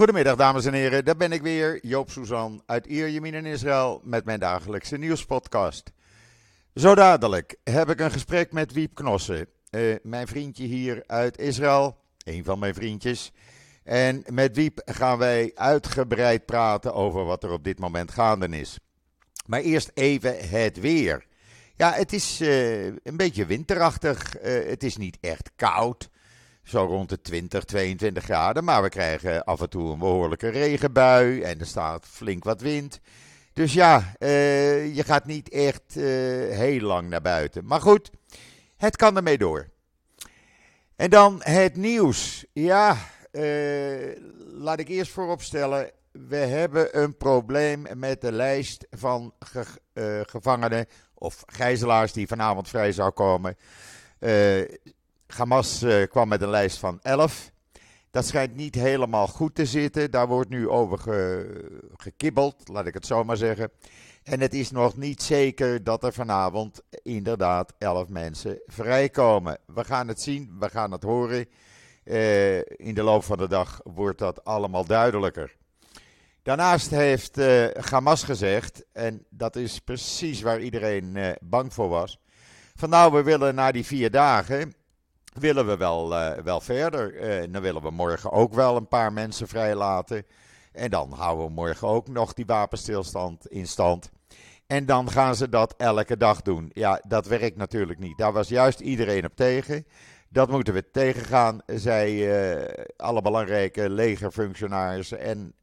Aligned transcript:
Goedemiddag 0.00 0.36
dames 0.36 0.64
en 0.64 0.72
heren, 0.72 1.04
daar 1.04 1.16
ben 1.16 1.32
ik 1.32 1.42
weer, 1.42 1.86
Joop 1.86 2.10
Suzan 2.10 2.62
uit 2.66 2.86
Ierjemien 2.86 3.34
in 3.34 3.46
Israël 3.46 4.00
met 4.04 4.24
mijn 4.24 4.40
dagelijkse 4.40 4.96
nieuwspodcast. 4.96 5.92
Zo 6.74 6.94
dadelijk 6.94 7.56
heb 7.64 7.90
ik 7.90 8.00
een 8.00 8.10
gesprek 8.10 8.52
met 8.52 8.72
Wiep 8.72 8.94
Knossen, 8.94 9.46
uh, 9.70 9.96
mijn 10.02 10.26
vriendje 10.26 10.64
hier 10.64 11.02
uit 11.06 11.38
Israël, 11.38 11.96
een 12.24 12.44
van 12.44 12.58
mijn 12.58 12.74
vriendjes. 12.74 13.32
En 13.84 14.24
met 14.26 14.56
Wiep 14.56 14.82
gaan 14.84 15.18
wij 15.18 15.52
uitgebreid 15.54 16.46
praten 16.46 16.94
over 16.94 17.24
wat 17.24 17.44
er 17.44 17.52
op 17.52 17.64
dit 17.64 17.78
moment 17.78 18.10
gaande 18.10 18.48
is. 18.48 18.78
Maar 19.46 19.60
eerst 19.60 19.90
even 19.94 20.48
het 20.48 20.80
weer. 20.80 21.26
Ja, 21.74 21.92
het 21.92 22.12
is 22.12 22.40
uh, 22.40 22.84
een 22.84 23.16
beetje 23.16 23.46
winterachtig. 23.46 24.42
Uh, 24.42 24.68
het 24.68 24.82
is 24.82 24.96
niet 24.96 25.18
echt 25.20 25.50
koud. 25.56 26.10
Zo 26.70 26.84
rond 26.84 27.08
de 27.08 27.20
20, 27.20 27.64
22 27.64 28.24
graden. 28.24 28.64
Maar 28.64 28.82
we 28.82 28.88
krijgen 28.88 29.44
af 29.44 29.60
en 29.60 29.70
toe 29.70 29.92
een 29.92 29.98
behoorlijke 29.98 30.48
regenbui. 30.48 31.42
En 31.42 31.60
er 31.60 31.66
staat 31.66 32.06
flink 32.06 32.44
wat 32.44 32.60
wind. 32.60 33.00
Dus 33.52 33.72
ja, 33.72 34.14
uh, 34.18 34.96
je 34.96 35.04
gaat 35.04 35.26
niet 35.26 35.48
echt 35.48 35.94
heel 36.50 36.80
lang 36.80 37.08
naar 37.08 37.20
buiten. 37.20 37.66
Maar 37.66 37.80
goed, 37.80 38.10
het 38.76 38.96
kan 38.96 39.16
ermee 39.16 39.38
door. 39.38 39.68
En 40.96 41.10
dan 41.10 41.40
het 41.42 41.76
nieuws. 41.76 42.44
Ja, 42.52 42.96
laat 44.52 44.78
ik 44.78 44.88
eerst 44.88 45.12
vooropstellen 45.12 45.90
we 46.12 46.36
hebben 46.36 47.02
een 47.02 47.16
probleem 47.16 47.86
met 47.94 48.20
de 48.20 48.32
lijst 48.32 48.86
van 48.90 49.32
ge, 49.38 49.64
gevangenen 50.26 50.86
of 51.14 51.42
gijzelaars 51.46 52.12
die 52.12 52.26
vanavond 52.26 52.68
vrij 52.68 52.92
zou 52.92 53.10
komen. 53.10 53.56
Hamas 55.36 55.82
uh, 55.82 56.06
kwam 56.06 56.28
met 56.28 56.42
een 56.42 56.50
lijst 56.50 56.78
van 56.78 56.98
11. 57.02 57.50
Dat 58.10 58.26
schijnt 58.26 58.54
niet 58.56 58.74
helemaal 58.74 59.26
goed 59.26 59.54
te 59.54 59.66
zitten. 59.66 60.10
Daar 60.10 60.28
wordt 60.28 60.50
nu 60.50 60.68
over 60.68 60.98
ge, 60.98 61.90
gekibbeld, 61.96 62.68
laat 62.68 62.86
ik 62.86 62.94
het 62.94 63.06
zo 63.06 63.24
maar 63.24 63.36
zeggen. 63.36 63.70
En 64.22 64.40
het 64.40 64.54
is 64.54 64.70
nog 64.70 64.96
niet 64.96 65.22
zeker 65.22 65.84
dat 65.84 66.04
er 66.04 66.12
vanavond 66.12 66.82
inderdaad 67.02 67.72
11 67.78 68.08
mensen 68.08 68.60
vrijkomen. 68.66 69.58
We 69.66 69.84
gaan 69.84 70.08
het 70.08 70.20
zien, 70.20 70.56
we 70.58 70.70
gaan 70.70 70.92
het 70.92 71.02
horen. 71.02 71.46
Uh, 72.04 72.58
in 72.58 72.94
de 72.94 73.02
loop 73.02 73.24
van 73.24 73.38
de 73.38 73.48
dag 73.48 73.80
wordt 73.84 74.18
dat 74.18 74.44
allemaal 74.44 74.84
duidelijker. 74.84 75.56
Daarnaast 76.42 76.90
heeft 76.90 77.38
uh, 77.38 77.66
Hamas 77.90 78.22
gezegd, 78.22 78.84
en 78.92 79.26
dat 79.28 79.56
is 79.56 79.78
precies 79.78 80.42
waar 80.42 80.60
iedereen 80.60 81.36
bang 81.40 81.74
voor 81.74 81.88
was. 81.88 82.18
Van 82.74 82.88
nou, 82.88 83.12
we 83.12 83.22
willen 83.22 83.54
na 83.54 83.72
die 83.72 83.86
vier 83.86 84.10
dagen, 84.10 84.74
willen 85.32 85.66
we 85.66 85.76
wel, 85.76 86.12
uh, 86.12 86.32
wel 86.32 86.60
verder. 86.60 87.14
dan 87.52 87.62
willen 87.62 87.82
we 87.82 87.90
morgen 87.90 88.32
ook 88.32 88.54
wel 88.54 88.76
een 88.76 88.88
paar 88.88 89.12
mensen 89.12 89.48
vrijlaten. 89.48 90.26
En 90.72 90.90
dan 90.90 91.12
houden 91.12 91.46
we 91.46 91.52
morgen 91.52 91.88
ook 91.88 92.08
nog 92.08 92.32
die 92.32 92.46
wapenstilstand 92.46 93.46
in 93.46 93.66
stand. 93.66 94.10
En 94.66 94.86
dan 94.86 95.10
gaan 95.10 95.34
ze 95.34 95.48
dat 95.48 95.74
elke 95.76 96.16
dag 96.16 96.42
doen. 96.42 96.70
Ja, 96.72 97.02
dat 97.08 97.26
werkt 97.26 97.56
natuurlijk 97.56 97.98
niet. 97.98 98.18
Daar 98.18 98.32
was 98.32 98.48
juist 98.48 98.80
iedereen 98.80 99.24
op 99.24 99.36
tegen. 99.36 99.86
Dat 100.28 100.50
moeten 100.50 100.74
we 100.74 100.90
tegengaan, 100.90 101.60
zei 101.66 102.28
alle 102.96 103.22
belangrijke 103.22 103.90
legerfunctionarissen 103.90 105.18
en 105.18 105.54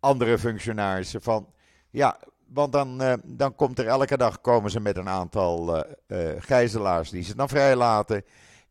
andere 0.00 0.38
functionarissen 0.38 1.22
van 1.22 1.48
ja, 1.90 2.18
want 2.46 2.72
dan, 2.72 3.20
dan 3.24 3.54
komt 3.54 3.78
er 3.78 3.86
elke 3.86 4.16
dag 4.16 4.40
komen 4.40 4.70
ze 4.70 4.80
met 4.80 4.96
een 4.96 5.08
aantal 5.08 5.76
uh, 5.76 6.28
gijzelaars 6.38 7.10
die 7.10 7.22
ze 7.22 7.36
dan 7.36 7.48
vrijlaten. 7.48 8.24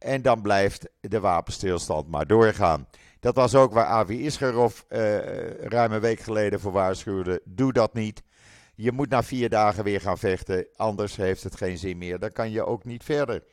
En 0.06 0.22
dan 0.22 0.42
blijft 0.42 0.90
de 1.00 1.20
wapenstilstand 1.20 2.08
maar 2.08 2.28
doorgaan. 2.28 2.88
Dat 3.20 3.36
was 3.36 3.56
ook 3.56 3.74
waar 3.74 3.86
Avi 3.86 4.26
Isgerov 4.26 4.82
ruim 5.60 5.92
een 5.92 6.00
week 6.00 6.20
geleden 6.20 6.60
voor 6.60 6.72
waarschuwde. 6.72 7.42
Doe 7.46 7.74
dat 7.74 7.94
niet. 7.94 8.24
Je 8.76 8.92
moet 8.92 9.10
na 9.10 9.24
vier 9.24 9.50
dagen 9.50 9.84
weer 9.84 10.02
gaan 10.02 10.18
vechten. 10.18 10.68
Anders 10.76 11.16
heeft 11.16 11.44
het 11.44 11.56
geen 11.56 11.78
zin 11.78 11.98
meer. 11.98 12.20
Dan 12.20 12.32
kan 12.32 12.52
je 12.52 12.66
ook 12.66 12.84
niet 12.84 13.04
verder. 13.04 13.44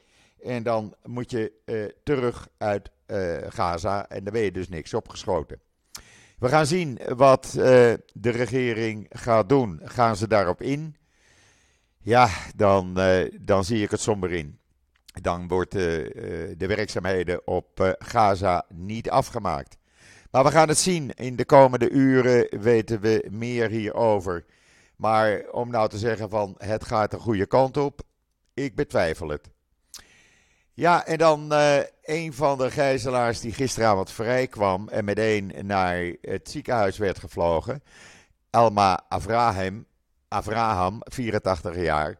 En 0.42 0.62
dan 0.62 0.94
moet 1.04 1.30
je 1.30 1.52
terug 2.04 2.48
uit 2.58 2.90
Gaza. 3.48 4.08
En 4.08 4.24
dan 4.24 4.32
ben 4.32 4.42
je 4.42 4.52
dus 4.52 4.68
niks 4.68 4.94
opgeschoten. 4.94 5.60
We 6.38 6.48
gaan 6.48 6.66
zien 6.66 6.98
wat 7.16 7.54
uh, 7.56 7.62
de 8.12 8.30
regering 8.30 9.06
gaat 9.10 9.48
doen. 9.48 9.80
Gaan 9.84 10.16
ze 10.16 10.28
daarop 10.28 10.62
in? 10.62 10.96
Ja, 11.98 12.28
dan, 12.56 13.00
uh, 13.00 13.38
dan 13.40 13.64
zie 13.64 13.82
ik 13.82 13.90
het 13.90 14.00
somber 14.00 14.32
in. 14.32 14.60
Dan 15.12 15.48
wordt 15.48 15.74
uh, 15.74 15.82
de 16.56 16.66
werkzaamheden 16.66 17.46
op 17.46 17.96
Gaza 17.98 18.64
niet 18.68 19.10
afgemaakt. 19.10 19.76
Maar 20.30 20.44
we 20.44 20.50
gaan 20.50 20.68
het 20.68 20.78
zien. 20.78 21.10
In 21.14 21.36
de 21.36 21.44
komende 21.44 21.90
uren 21.90 22.60
weten 22.60 23.00
we 23.00 23.26
meer 23.30 23.68
hierover. 23.68 24.44
Maar 24.96 25.42
om 25.50 25.70
nou 25.70 25.88
te 25.88 25.98
zeggen 25.98 26.30
van 26.30 26.54
het 26.58 26.84
gaat 26.84 27.10
de 27.10 27.18
goede 27.18 27.46
kant 27.46 27.76
op, 27.76 28.02
ik 28.54 28.74
betwijfel 28.74 29.28
het. 29.28 29.50
Ja, 30.74 31.06
en 31.06 31.18
dan 31.18 31.52
een 32.02 32.32
van 32.32 32.58
de 32.58 32.70
gijzelaars 32.70 33.40
die 33.40 33.52
gisteravond 33.52 34.10
vrij 34.10 34.46
kwam 34.46 34.88
en 34.88 35.04
meteen 35.04 35.52
naar 35.62 36.14
het 36.20 36.50
ziekenhuis 36.50 36.98
werd 36.98 37.18
gevlogen. 37.18 37.82
Elma 38.50 39.04
Avraham, 39.08 39.86
Avraham 40.28 41.00
84 41.00 41.76
jaar. 41.76 42.18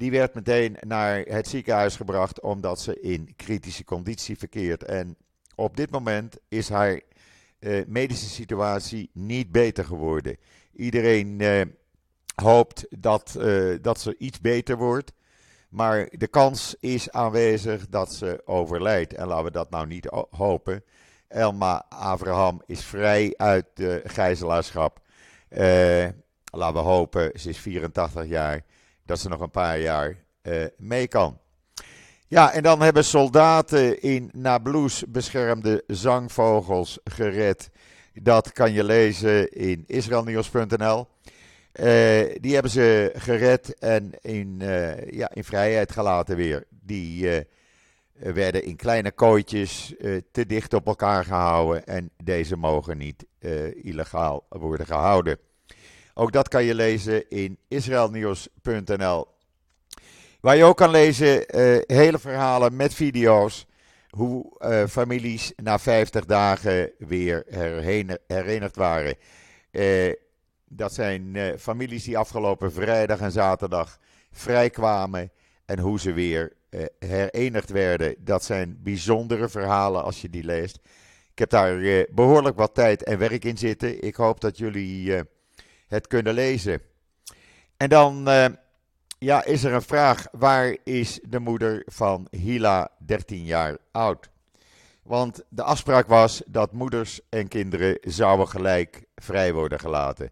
Die 0.00 0.10
werd 0.10 0.34
meteen 0.34 0.76
naar 0.80 1.18
het 1.18 1.48
ziekenhuis 1.48 1.96
gebracht 1.96 2.40
omdat 2.40 2.80
ze 2.80 3.00
in 3.00 3.36
kritische 3.36 3.84
conditie 3.84 4.38
verkeert. 4.38 4.84
En 4.84 5.16
op 5.54 5.76
dit 5.76 5.90
moment 5.90 6.36
is 6.48 6.68
haar 6.68 7.00
uh, 7.58 7.84
medische 7.86 8.28
situatie 8.28 9.10
niet 9.12 9.52
beter 9.52 9.84
geworden. 9.84 10.36
Iedereen 10.72 11.40
uh, 11.40 11.60
hoopt 12.34 12.86
dat, 12.90 13.38
dat 13.80 14.00
ze 14.00 14.14
iets 14.18 14.40
beter 14.40 14.76
wordt. 14.76 15.12
Maar 15.68 16.08
de 16.10 16.28
kans 16.28 16.76
is 16.78 17.10
aanwezig 17.10 17.88
dat 17.88 18.12
ze 18.12 18.42
overlijdt. 18.44 19.14
En 19.14 19.26
laten 19.26 19.44
we 19.44 19.50
dat 19.50 19.70
nou 19.70 19.86
niet 19.86 20.26
hopen. 20.30 20.84
Elma 21.28 21.86
Abraham 21.88 22.62
is 22.66 22.84
vrij 22.84 23.34
uit 23.36 23.66
de 23.74 24.02
gijzelaarschap. 24.04 25.00
Laten 26.52 26.82
we 26.82 26.88
hopen, 26.88 27.40
ze 27.40 27.48
is 27.48 27.58
84 27.58 28.26
jaar, 28.26 28.64
dat 29.10 29.20
ze 29.20 29.28
nog 29.28 29.40
een 29.40 29.50
paar 29.50 29.80
jaar 29.80 30.16
uh, 30.42 30.64
mee 30.76 31.08
kan. 31.08 31.38
Ja, 32.28 32.52
en 32.52 32.62
dan 32.62 32.82
hebben 32.82 33.04
soldaten 33.04 34.02
in 34.02 34.30
Nablus 34.32 35.04
beschermde 35.08 35.84
zangvogels 35.86 36.98
gered. 37.04 37.70
Dat 38.14 38.52
kan 38.52 38.72
je 38.72 38.84
lezen 38.84 39.52
in 39.52 39.84
israelnieuws.nl. 39.86 41.06
Uh, 41.72 41.86
die 42.40 42.52
hebben 42.52 42.70
ze 42.70 43.12
gered 43.14 43.78
en 43.78 44.12
in, 44.20 44.58
uh, 44.62 45.10
ja, 45.10 45.30
in 45.34 45.44
vrijheid 45.44 45.92
gelaten 45.92 46.36
weer. 46.36 46.64
Die 46.70 47.46
werden 48.12 48.64
in 48.64 48.76
kleine 48.76 49.12
kooitjes 49.12 49.94
te 50.32 50.46
dicht 50.46 50.74
op 50.74 50.86
elkaar 50.86 51.24
gehouden 51.24 51.86
en 51.86 52.10
deze 52.24 52.56
mogen 52.56 52.98
niet 52.98 53.26
illegaal 53.82 54.46
worden 54.48 54.86
gehouden. 54.86 55.38
Ook 56.14 56.32
dat 56.32 56.48
kan 56.48 56.64
je 56.64 56.74
lezen 56.74 57.28
in 57.28 57.58
israelnieuws.nl. 57.68 59.26
Waar 60.40 60.56
je 60.56 60.64
ook 60.64 60.76
kan 60.76 60.90
lezen 60.90 61.44
hele 61.86 62.18
verhalen 62.18 62.76
met 62.76 62.94
video's 62.94 63.66
hoe 64.10 64.60
families 64.88 65.52
na 65.56 65.78
50 65.78 66.24
dagen 66.24 66.92
weer 66.98 67.44
herenigd 68.26 68.76
waren. 68.76 69.16
Dat 70.68 70.94
zijn 70.94 71.36
families 71.58 72.04
die 72.04 72.18
afgelopen 72.18 72.72
vrijdag 72.72 73.20
en 73.20 73.32
zaterdag 73.32 73.98
vrijkwamen 74.30 75.30
en 75.64 75.78
hoe 75.78 76.00
ze 76.00 76.12
weer 76.12 76.52
herenigd 76.98 77.70
werden. 77.70 78.14
Dat 78.18 78.44
zijn 78.44 78.78
bijzondere 78.82 79.48
verhalen 79.48 80.02
als 80.02 80.20
je 80.20 80.30
die 80.30 80.44
leest. 80.44 80.78
Ik 81.32 81.38
heb 81.38 81.50
daar 81.50 82.06
behoorlijk 82.10 82.56
wat 82.56 82.74
tijd 82.74 83.02
en 83.02 83.18
werk 83.18 83.44
in 83.44 83.58
zitten. 83.58 84.02
Ik 84.02 84.14
hoop 84.14 84.40
dat 84.40 84.58
jullie 84.58 85.22
het 85.90 86.06
kunnen 86.06 86.34
lezen. 86.34 86.82
En 87.76 87.88
dan 87.88 88.28
ja, 89.18 89.44
is 89.44 89.64
er 89.64 89.72
een 89.72 89.82
vraag: 89.82 90.26
waar 90.32 90.76
is 90.84 91.20
de 91.22 91.38
moeder 91.38 91.82
van 91.86 92.26
Hila, 92.30 92.90
13 92.98 93.44
jaar 93.44 93.76
oud? 93.92 94.30
Want 95.02 95.42
de 95.48 95.62
afspraak 95.62 96.06
was 96.06 96.42
dat 96.46 96.72
moeders 96.72 97.20
en 97.28 97.48
kinderen 97.48 97.98
zouden 98.00 98.48
gelijk 98.48 99.04
vrij 99.16 99.52
worden 99.52 99.80
gelaten. 99.80 100.30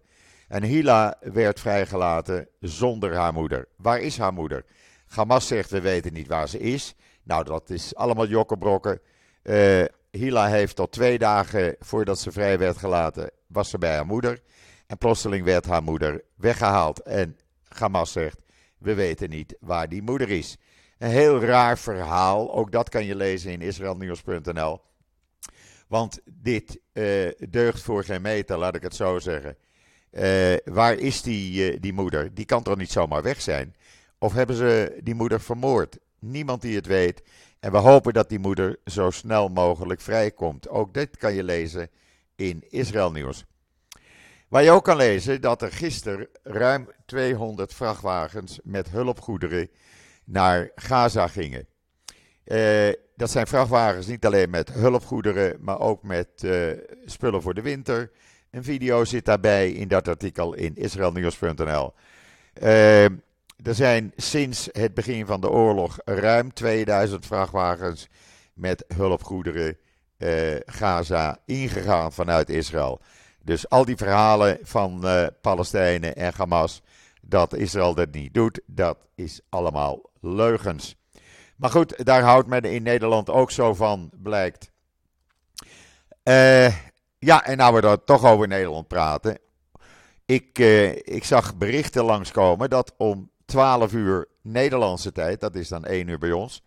En 0.48 0.62
Hila 0.62 1.16
werd 1.20 1.60
vrijgelaten 1.60 2.48
zonder 2.60 3.14
haar 3.14 3.32
moeder. 3.32 3.68
Waar 3.76 4.00
is 4.00 4.18
haar 4.18 4.32
moeder? 4.32 4.64
Hamas 5.06 5.46
zegt 5.46 5.70
we 5.70 5.80
weten 5.80 6.12
niet 6.12 6.26
waar 6.26 6.48
ze 6.48 6.58
is. 6.58 6.94
Nou, 7.22 7.44
dat 7.44 7.70
is 7.70 7.94
allemaal 7.94 8.26
jokkenbrokken. 8.26 9.00
Uh, 9.42 9.84
Hila 10.10 10.46
heeft 10.46 10.76
tot 10.76 10.92
twee 10.92 11.18
dagen 11.18 11.76
voordat 11.78 12.18
ze 12.18 12.32
vrij 12.32 12.58
werd 12.58 12.76
gelaten, 12.76 13.30
was 13.46 13.70
ze 13.70 13.78
bij 13.78 13.94
haar 13.94 14.06
moeder. 14.06 14.40
En 14.88 14.98
plotseling 14.98 15.44
werd 15.44 15.66
haar 15.66 15.82
moeder 15.82 16.24
weggehaald. 16.36 17.02
En 17.02 17.36
Hamas 17.68 18.12
zegt, 18.12 18.38
we 18.78 18.94
weten 18.94 19.30
niet 19.30 19.56
waar 19.60 19.88
die 19.88 20.02
moeder 20.02 20.30
is. 20.30 20.56
Een 20.98 21.10
heel 21.10 21.40
raar 21.40 21.78
verhaal, 21.78 22.54
ook 22.54 22.72
dat 22.72 22.88
kan 22.88 23.04
je 23.04 23.14
lezen 23.14 23.52
in 23.52 23.60
israelnieuws.nl. 23.60 24.80
Want 25.88 26.20
dit 26.24 26.80
deugt 27.48 27.82
voor 27.82 28.04
geen 28.04 28.22
meter, 28.22 28.58
laat 28.58 28.74
ik 28.74 28.82
het 28.82 28.94
zo 28.94 29.18
zeggen. 29.18 29.56
waar 30.64 30.94
is 30.94 31.22
die, 31.22 31.80
die 31.80 31.92
moeder? 31.92 32.34
Die 32.34 32.44
kan 32.44 32.62
toch 32.62 32.76
niet 32.76 32.92
zomaar 32.92 33.22
weg 33.22 33.40
zijn? 33.40 33.76
Of 34.18 34.32
hebben 34.32 34.56
ze 34.56 35.00
die 35.02 35.14
moeder 35.14 35.40
vermoord? 35.40 35.98
Niemand 36.18 36.62
die 36.62 36.76
het 36.76 36.86
weet. 36.86 37.22
En 37.60 37.72
we 37.72 37.78
hopen 37.78 38.12
dat 38.12 38.28
die 38.28 38.38
moeder 38.38 38.76
zo 38.84 39.10
snel 39.10 39.48
mogelijk 39.48 40.00
vrijkomt. 40.00 40.68
Ook 40.68 40.94
dit 40.94 41.16
kan 41.16 41.34
je 41.34 41.44
lezen 41.44 41.90
in 42.36 42.64
Israël 42.68 43.12
Nieuws. 43.12 43.44
Waar 44.48 44.62
je 44.62 44.70
ook 44.70 44.84
kan 44.84 44.96
lezen 44.96 45.40
dat 45.40 45.62
er 45.62 45.72
gisteren 45.72 46.28
ruim 46.42 46.88
200 47.06 47.74
vrachtwagens 47.74 48.60
met 48.62 48.90
hulpgoederen 48.90 49.70
naar 50.24 50.70
Gaza 50.74 51.28
gingen. 51.28 51.66
Eh, 52.44 52.88
dat 53.16 53.30
zijn 53.30 53.46
vrachtwagens 53.46 54.06
niet 54.06 54.26
alleen 54.26 54.50
met 54.50 54.72
hulpgoederen, 54.72 55.56
maar 55.60 55.80
ook 55.80 56.02
met 56.02 56.28
uh, 56.44 56.72
spullen 57.04 57.42
voor 57.42 57.54
de 57.54 57.62
winter. 57.62 58.10
Een 58.50 58.64
video 58.64 59.04
zit 59.04 59.24
daarbij 59.24 59.70
in 59.70 59.88
dat 59.88 60.08
artikel 60.08 60.54
in 60.54 60.76
israelnieuws.nl. 60.76 61.92
Uh, 62.62 63.04
er 63.04 63.74
zijn 63.74 64.12
sinds 64.16 64.68
het 64.72 64.94
begin 64.94 65.26
van 65.26 65.40
de 65.40 65.50
oorlog 65.50 65.98
ruim 66.04 66.52
2000 66.52 67.26
vrachtwagens 67.26 68.08
met 68.52 68.84
hulpgoederen 68.94 69.76
Gaza 70.66 71.38
ingegaan 71.44 72.12
vanuit 72.12 72.48
Israël. 72.48 73.00
Dus 73.42 73.68
al 73.68 73.84
die 73.84 73.96
verhalen 73.96 74.58
van 74.62 75.00
uh, 75.04 75.26
Palestijnen 75.40 76.16
en 76.16 76.32
Hamas, 76.36 76.82
dat 77.20 77.54
Israël 77.54 77.94
dat 77.94 78.12
niet 78.12 78.34
doet, 78.34 78.60
dat 78.66 79.08
is 79.14 79.40
allemaal 79.48 80.10
leugens. 80.20 80.96
Maar 81.56 81.70
goed, 81.70 82.04
daar 82.04 82.22
houdt 82.22 82.48
men 82.48 82.62
in 82.62 82.82
Nederland 82.82 83.30
ook 83.30 83.50
zo 83.50 83.74
van, 83.74 84.10
blijkt. 84.22 84.70
Uh, 86.24 86.74
ja, 87.18 87.44
en 87.44 87.56
nou 87.56 87.74
we 87.74 87.80
er 87.80 88.04
toch 88.04 88.24
over 88.24 88.48
Nederland 88.48 88.88
praten. 88.88 89.38
Ik, 90.24 90.58
uh, 90.58 90.90
ik 90.96 91.24
zag 91.24 91.56
berichten 91.56 92.04
langskomen 92.04 92.70
dat 92.70 92.94
om 92.96 93.30
12 93.44 93.92
uur 93.92 94.28
Nederlandse 94.42 95.12
tijd, 95.12 95.40
dat 95.40 95.54
is 95.54 95.68
dan 95.68 95.84
1 95.84 96.08
uur 96.08 96.18
bij 96.18 96.32
ons, 96.32 96.62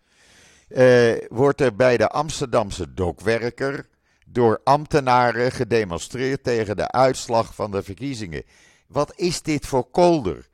wordt 1.28 1.60
er 1.60 1.76
bij 1.76 1.96
de 1.96 2.08
Amsterdamse 2.08 2.94
dokwerker 2.94 3.90
door 4.32 4.60
ambtenaren 4.64 5.52
gedemonstreerd 5.52 6.44
tegen 6.44 6.76
de 6.76 6.90
uitslag 6.90 7.54
van 7.54 7.70
de 7.70 7.82
verkiezingen. 7.82 8.42
Wat 8.86 9.12
is 9.16 9.42
dit 9.42 9.66
voor 9.66 9.90
kolder? 9.90 10.48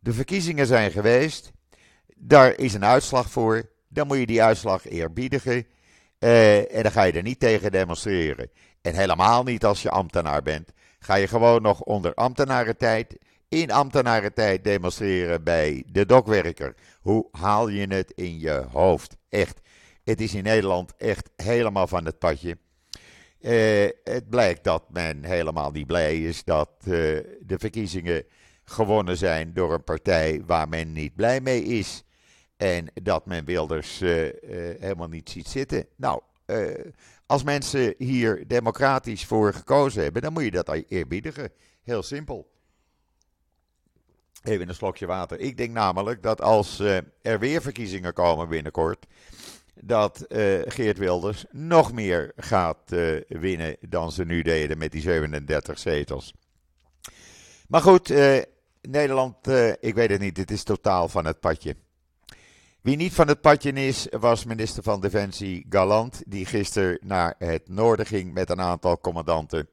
De 0.00 0.12
verkiezingen 0.12 0.66
zijn 0.66 0.90
geweest, 0.90 1.52
daar 2.16 2.58
is 2.58 2.74
een 2.74 2.84
uitslag 2.84 3.30
voor, 3.30 3.70
dan 3.88 4.06
moet 4.06 4.18
je 4.18 4.26
die 4.26 4.42
uitslag 4.42 4.88
eerbiedigen 4.88 5.66
uh, 6.18 6.76
en 6.76 6.82
dan 6.82 6.92
ga 6.92 7.02
je 7.02 7.12
er 7.12 7.22
niet 7.22 7.40
tegen 7.40 7.72
demonstreren. 7.72 8.50
En 8.82 8.94
helemaal 8.94 9.42
niet 9.42 9.64
als 9.64 9.82
je 9.82 9.90
ambtenaar 9.90 10.42
bent. 10.42 10.72
Ga 10.98 11.14
je 11.14 11.28
gewoon 11.28 11.62
nog 11.62 11.80
onder 11.80 12.14
ambtenarentijd 12.14 13.16
in 13.48 13.70
ambtenarentijd 13.70 14.64
demonstreren 14.64 15.42
bij 15.42 15.84
de 15.86 16.06
dokwerker. 16.06 16.74
Hoe 17.00 17.28
haal 17.30 17.68
je 17.68 17.86
het 17.86 18.12
in 18.14 18.38
je 18.38 18.66
hoofd? 18.70 19.16
Echt. 19.28 19.60
Het 20.04 20.20
is 20.20 20.34
in 20.34 20.42
Nederland 20.42 20.96
echt 20.96 21.30
helemaal 21.36 21.86
van 21.86 22.04
het 22.04 22.18
padje. 22.18 22.58
Uh, 23.44 23.88
het 24.04 24.28
blijkt 24.28 24.64
dat 24.64 24.90
men 24.90 25.24
helemaal 25.24 25.70
niet 25.70 25.86
blij 25.86 26.22
is 26.22 26.44
dat 26.44 26.70
uh, 26.78 26.84
de 27.40 27.58
verkiezingen 27.58 28.24
gewonnen 28.64 29.16
zijn 29.16 29.54
door 29.54 29.72
een 29.72 29.84
partij 29.84 30.42
waar 30.46 30.68
men 30.68 30.92
niet 30.92 31.14
blij 31.14 31.40
mee 31.40 31.62
is. 31.64 32.04
En 32.56 32.86
dat 33.02 33.26
men 33.26 33.44
Wilders 33.44 34.00
uh, 34.00 34.28
helemaal 34.78 35.08
niet 35.08 35.30
ziet 35.30 35.48
zitten. 35.48 35.86
Nou, 35.96 36.20
als 37.26 37.42
mensen 37.42 37.94
hier 37.98 38.48
democratisch 38.48 39.24
voor 39.24 39.54
gekozen 39.54 40.02
hebben, 40.02 40.22
dan 40.22 40.32
moet 40.32 40.44
je 40.44 40.50
dat 40.50 40.82
eerbiedigen. 40.88 41.50
Heel 41.82 42.02
simpel. 42.02 42.50
Even 44.42 44.68
een 44.68 44.74
slokje 44.74 45.06
water. 45.06 45.40
Ik 45.40 45.56
denk 45.56 45.70
namelijk 45.72 46.22
dat 46.22 46.40
als 46.40 46.78
er 47.22 47.38
weer 47.38 47.62
verkiezingen 47.62 48.12
komen 48.12 48.48
binnenkort, 48.48 49.06
dat 49.80 50.24
uh, 50.28 50.60
Geert 50.64 50.98
Wilders 50.98 51.44
nog 51.50 51.92
meer 51.92 52.32
gaat 52.36 52.92
uh, 52.92 53.20
winnen 53.28 53.76
dan 53.80 54.12
ze 54.12 54.24
nu 54.24 54.42
deden 54.42 54.78
met 54.78 54.92
die 54.92 55.00
37 55.00 55.78
zetels. 55.78 56.34
Maar 57.68 57.80
goed, 57.80 58.12
Nederland, 58.82 59.48
ik 59.80 59.94
weet 59.94 60.10
het 60.10 60.20
niet, 60.20 60.36
het 60.36 60.50
is 60.50 60.62
totaal 60.62 61.08
van 61.08 61.24
het 61.24 61.40
padje. 61.40 61.76
Wie 62.80 62.96
niet 62.96 63.12
van 63.12 63.28
het 63.28 63.40
padje 63.40 63.72
is, 63.72 64.06
was 64.10 64.44
minister 64.44 64.82
van 64.82 65.00
Defensie 65.00 65.66
Galant, 65.68 66.22
die 66.26 66.46
gisteren 66.46 66.98
naar 67.00 67.34
het 67.38 67.68
noorden 67.68 68.06
ging 68.06 68.32
met 68.32 68.50
een 68.50 68.60
aantal 68.60 69.00
commandanten 69.00 69.68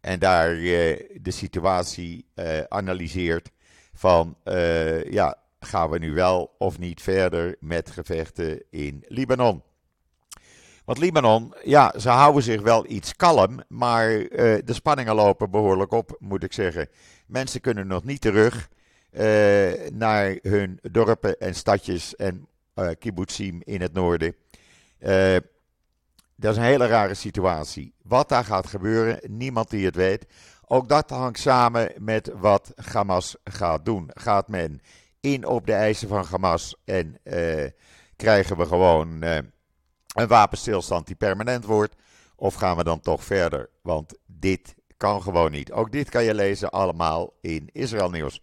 en 0.00 0.18
daar 0.18 0.54
de 0.54 1.20
situatie 1.30 2.26
analyseert 2.68 3.50
van 3.92 4.36
ja, 5.10 5.45
gaan 5.66 5.90
we 5.90 5.98
nu 5.98 6.14
wel 6.14 6.54
of 6.58 6.78
niet 6.78 7.02
verder 7.02 7.56
met 7.60 7.90
gevechten 7.90 8.62
in 8.70 9.04
Libanon. 9.08 9.62
Want 10.84 10.98
Libanon, 10.98 11.54
ja, 11.64 11.94
ze 11.98 12.08
houden 12.08 12.42
zich 12.42 12.60
wel 12.60 12.86
iets 12.88 13.16
kalm, 13.16 13.62
maar 13.68 14.10
uh, 14.10 14.28
de 14.64 14.72
spanningen 14.72 15.14
lopen 15.14 15.50
behoorlijk 15.50 15.92
op, 15.92 16.16
moet 16.18 16.42
ik 16.42 16.52
zeggen. 16.52 16.88
Mensen 17.26 17.60
kunnen 17.60 17.86
nog 17.86 18.04
niet 18.04 18.20
terug 18.20 18.68
uh, 19.10 19.20
naar 19.92 20.38
hun 20.42 20.78
dorpen 20.82 21.38
en 21.38 21.54
stadjes 21.54 22.16
en 22.16 22.46
uh, 22.74 22.88
kibbutzim 22.98 23.60
in 23.64 23.80
het 23.80 23.92
noorden. 23.92 24.34
dat 26.36 26.52
is 26.52 26.56
een 26.56 26.62
hele 26.62 26.86
rare 26.86 27.14
situatie. 27.14 27.94
Wat 28.02 28.28
daar 28.28 28.44
gaat 28.44 28.66
gebeuren, 28.66 29.18
niemand 29.26 29.70
die 29.70 29.84
het 29.84 29.96
weet. 29.96 30.26
Ook 30.68 30.88
dat 30.88 31.10
hangt 31.10 31.38
samen 31.38 31.92
met 31.98 32.30
wat 32.34 32.72
Hamas 32.92 33.36
gaat 33.44 33.84
doen. 33.84 34.10
Gaat 34.14 34.48
men 34.48 34.80
in 35.32 35.46
op 35.46 35.66
de 35.66 35.72
eisen 35.72 36.08
van 36.08 36.24
Hamas 36.24 36.76
en 36.84 37.18
uh, 37.24 37.64
krijgen 38.16 38.56
we 38.56 38.66
gewoon 38.66 39.24
uh, 39.24 39.38
een 40.14 40.26
wapenstilstand 40.26 41.06
die 41.06 41.16
permanent 41.16 41.64
wordt? 41.64 41.94
Of 42.36 42.54
gaan 42.54 42.76
we 42.76 42.84
dan 42.84 43.00
toch 43.00 43.24
verder? 43.24 43.68
Want 43.82 44.14
dit 44.26 44.74
kan 44.96 45.22
gewoon 45.22 45.50
niet. 45.50 45.72
Ook 45.72 45.92
dit 45.92 46.08
kan 46.08 46.24
je 46.24 46.34
lezen 46.34 46.70
allemaal 46.70 47.32
in 47.40 47.68
Israël 47.72 48.10
Nieuws. 48.10 48.40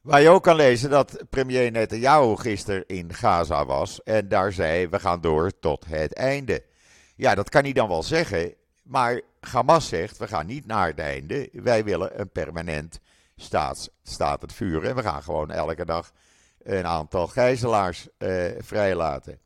Waar 0.00 0.20
je 0.20 0.28
ook 0.28 0.42
kan 0.42 0.56
lezen 0.56 0.90
dat 0.90 1.24
premier 1.30 1.70
Netanyahu 1.70 2.36
gisteren 2.36 2.86
in 2.86 3.14
Gaza 3.14 3.66
was 3.66 4.02
en 4.02 4.28
daar 4.28 4.52
zei: 4.52 4.88
we 4.88 5.00
gaan 5.00 5.20
door 5.20 5.58
tot 5.60 5.84
het 5.88 6.14
einde. 6.14 6.64
Ja, 7.16 7.34
dat 7.34 7.48
kan 7.48 7.62
hij 7.62 7.72
dan 7.72 7.88
wel 7.88 8.02
zeggen, 8.02 8.54
maar 8.82 9.20
Hamas 9.40 9.88
zegt, 9.88 10.16
we 10.16 10.28
gaan 10.28 10.46
niet 10.46 10.66
naar 10.66 10.86
het 10.86 10.98
einde. 10.98 11.48
Wij 11.52 11.84
willen 11.84 12.20
een 12.20 12.30
permanent 12.30 13.00
staat, 13.36 13.90
staat 14.02 14.40
het 14.42 14.52
vuur. 14.52 14.84
En 14.84 14.94
we 14.94 15.02
gaan 15.02 15.22
gewoon 15.22 15.50
elke 15.50 15.84
dag 15.84 16.12
een 16.62 16.86
aantal 16.86 17.26
gijzelaars 17.26 18.08
uh, 18.18 18.44
vrijlaten. 18.58 19.38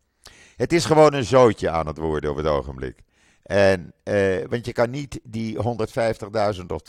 Het 0.57 0.73
is 0.73 0.85
gewoon 0.85 1.15
een 1.15 1.25
zootje 1.25 1.71
aan 1.71 1.87
het 1.87 1.99
worden 1.99 2.31
op 2.31 2.37
het 2.37 2.47
ogenblik. 2.47 3.03
En, 3.43 3.93
uh, 4.05 4.45
want 4.49 4.67
je 4.67 4.73
kan 4.73 4.91
niet 4.91 5.21
die 5.23 5.57
150.000 5.57 5.63
of 6.67 6.81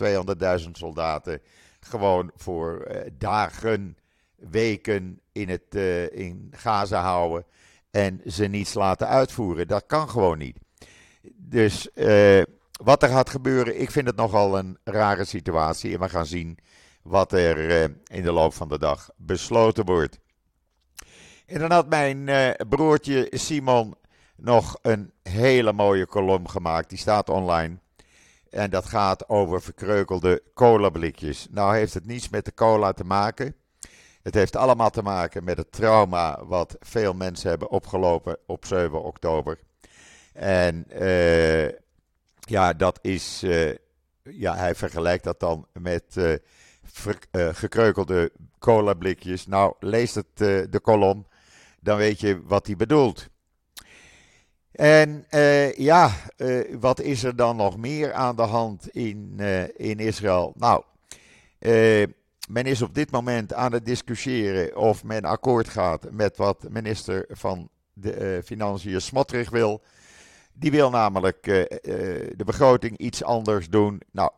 200.000 0.64 0.72
soldaten 0.72 1.42
gewoon 1.80 2.32
voor 2.36 2.88
uh, 2.88 3.02
dagen, 3.18 3.98
weken 4.36 5.20
in, 5.32 5.50
het, 5.50 5.76
in 6.14 6.54
Gaza 6.56 7.02
houden 7.02 7.46
en 7.92 8.22
ze 8.26 8.46
niets 8.46 8.74
laten 8.74 9.08
uitvoeren. 9.08 9.68
Dat 9.68 9.84
kan 9.88 10.10
gewoon 10.10 10.38
niet. 10.38 10.58
Dus 11.36 11.90
wat 12.84 13.04
er 13.04 13.10
gaat 13.10 13.30
gebeuren, 13.30 13.82
ik 13.82 13.92
vind 13.92 14.08
het 14.08 14.16
nogal 14.16 14.58
een 14.58 14.78
rare 14.84 15.26
situatie. 15.26 15.94
En 15.94 16.00
we 16.00 16.10
gaan 16.10 16.26
zien 16.26 16.58
wat 17.10 17.32
er 17.32 17.58
uh, 17.58 17.84
in 18.08 18.24
de 18.24 18.32
loop 18.32 18.54
van 18.54 18.68
de 18.68 18.80
dag 18.80 19.10
besloten 19.16 19.86
wordt. 19.86 20.20
En 21.46 21.60
dan 21.60 21.72
had 21.72 21.90
mijn 21.90 22.28
uh, 22.28 22.50
broertje 22.70 23.28
Simon 23.32 23.96
nog 24.36 24.78
een 24.82 25.12
hele 25.24 25.74
mooie 25.74 26.06
kolom 26.06 26.48
gemaakt. 26.48 26.90
Die 26.90 26.98
staat 26.98 27.30
online. 27.30 27.78
En 28.50 28.70
dat 28.70 28.86
gaat 28.86 29.30
over 29.30 29.62
verkreukelde 29.62 30.44
colablikjes. 30.54 31.48
Nou 31.52 31.76
heeft 31.76 31.94
het 31.94 32.06
niets 32.06 32.30
met 32.30 32.46
de 32.46 32.54
cola 32.54 32.94
te 32.94 33.04
maken. 33.04 33.56
Het 34.22 34.34
heeft 34.34 34.56
allemaal 34.56 34.90
te 34.90 35.02
maken 35.02 35.44
met 35.44 35.58
het 35.58 35.72
trauma 35.72 36.46
wat 36.46 36.76
veel 36.80 37.14
mensen 37.14 37.50
hebben 37.50 37.70
opgelopen 37.70 38.38
op 38.46 38.66
7 38.66 39.04
oktober. 39.04 39.60
En 40.34 40.86
uh, 41.02 41.70
ja, 42.40 42.74
dat 42.74 43.00
is. 43.02 43.46
Ja, 44.24 44.56
hij 44.56 44.76
vergelijkt 44.76 45.24
dat 45.24 45.40
dan 45.40 45.68
met 45.74 46.16
uh, 47.32 47.50
gekreukelde 47.52 48.32
colablikjes. 48.60 49.48
Nou, 49.48 49.74
lees 49.80 50.16
het, 50.16 50.38
de 50.38 50.80
kolom, 50.82 51.28
dan 51.80 51.98
weet 51.98 52.20
je 52.20 52.42
wat 52.44 52.68
hij 52.68 52.76
bedoelt. 52.76 53.28
En 54.72 55.26
ja, 55.76 56.12
wat 56.80 57.02
is 57.02 57.24
er 57.24 57.36
dan 57.36 57.56
nog 57.56 57.78
meer 57.78 58.14
aan 58.14 58.36
de 58.36 58.42
hand 58.42 58.90
in, 58.90 59.40
in 59.76 60.00
Israël? 60.00 60.54
Nou, 60.56 60.84
men 62.50 62.66
is 62.66 62.82
op 62.82 62.94
dit 62.94 63.12
moment 63.12 63.54
aan 63.54 63.74
het 63.74 63.86
discussiëren 63.86 64.78
of 64.78 65.04
men 65.04 65.24
akkoord 65.24 65.70
gaat 65.70 66.12
met 66.12 66.38
wat 66.38 66.70
minister 66.70 67.26
van 67.30 67.70
de 67.94 68.42
Financiën 68.46 69.02
Smotrich 69.02 69.50
wil 69.50 69.82
Die 70.54 70.72
wil 70.72 70.90
namelijk 70.90 71.44
de 71.44 72.44
begroting 72.46 72.98
iets 72.98 73.24
anders 73.24 73.70
doen. 73.70 74.02
Nou, 74.12 74.32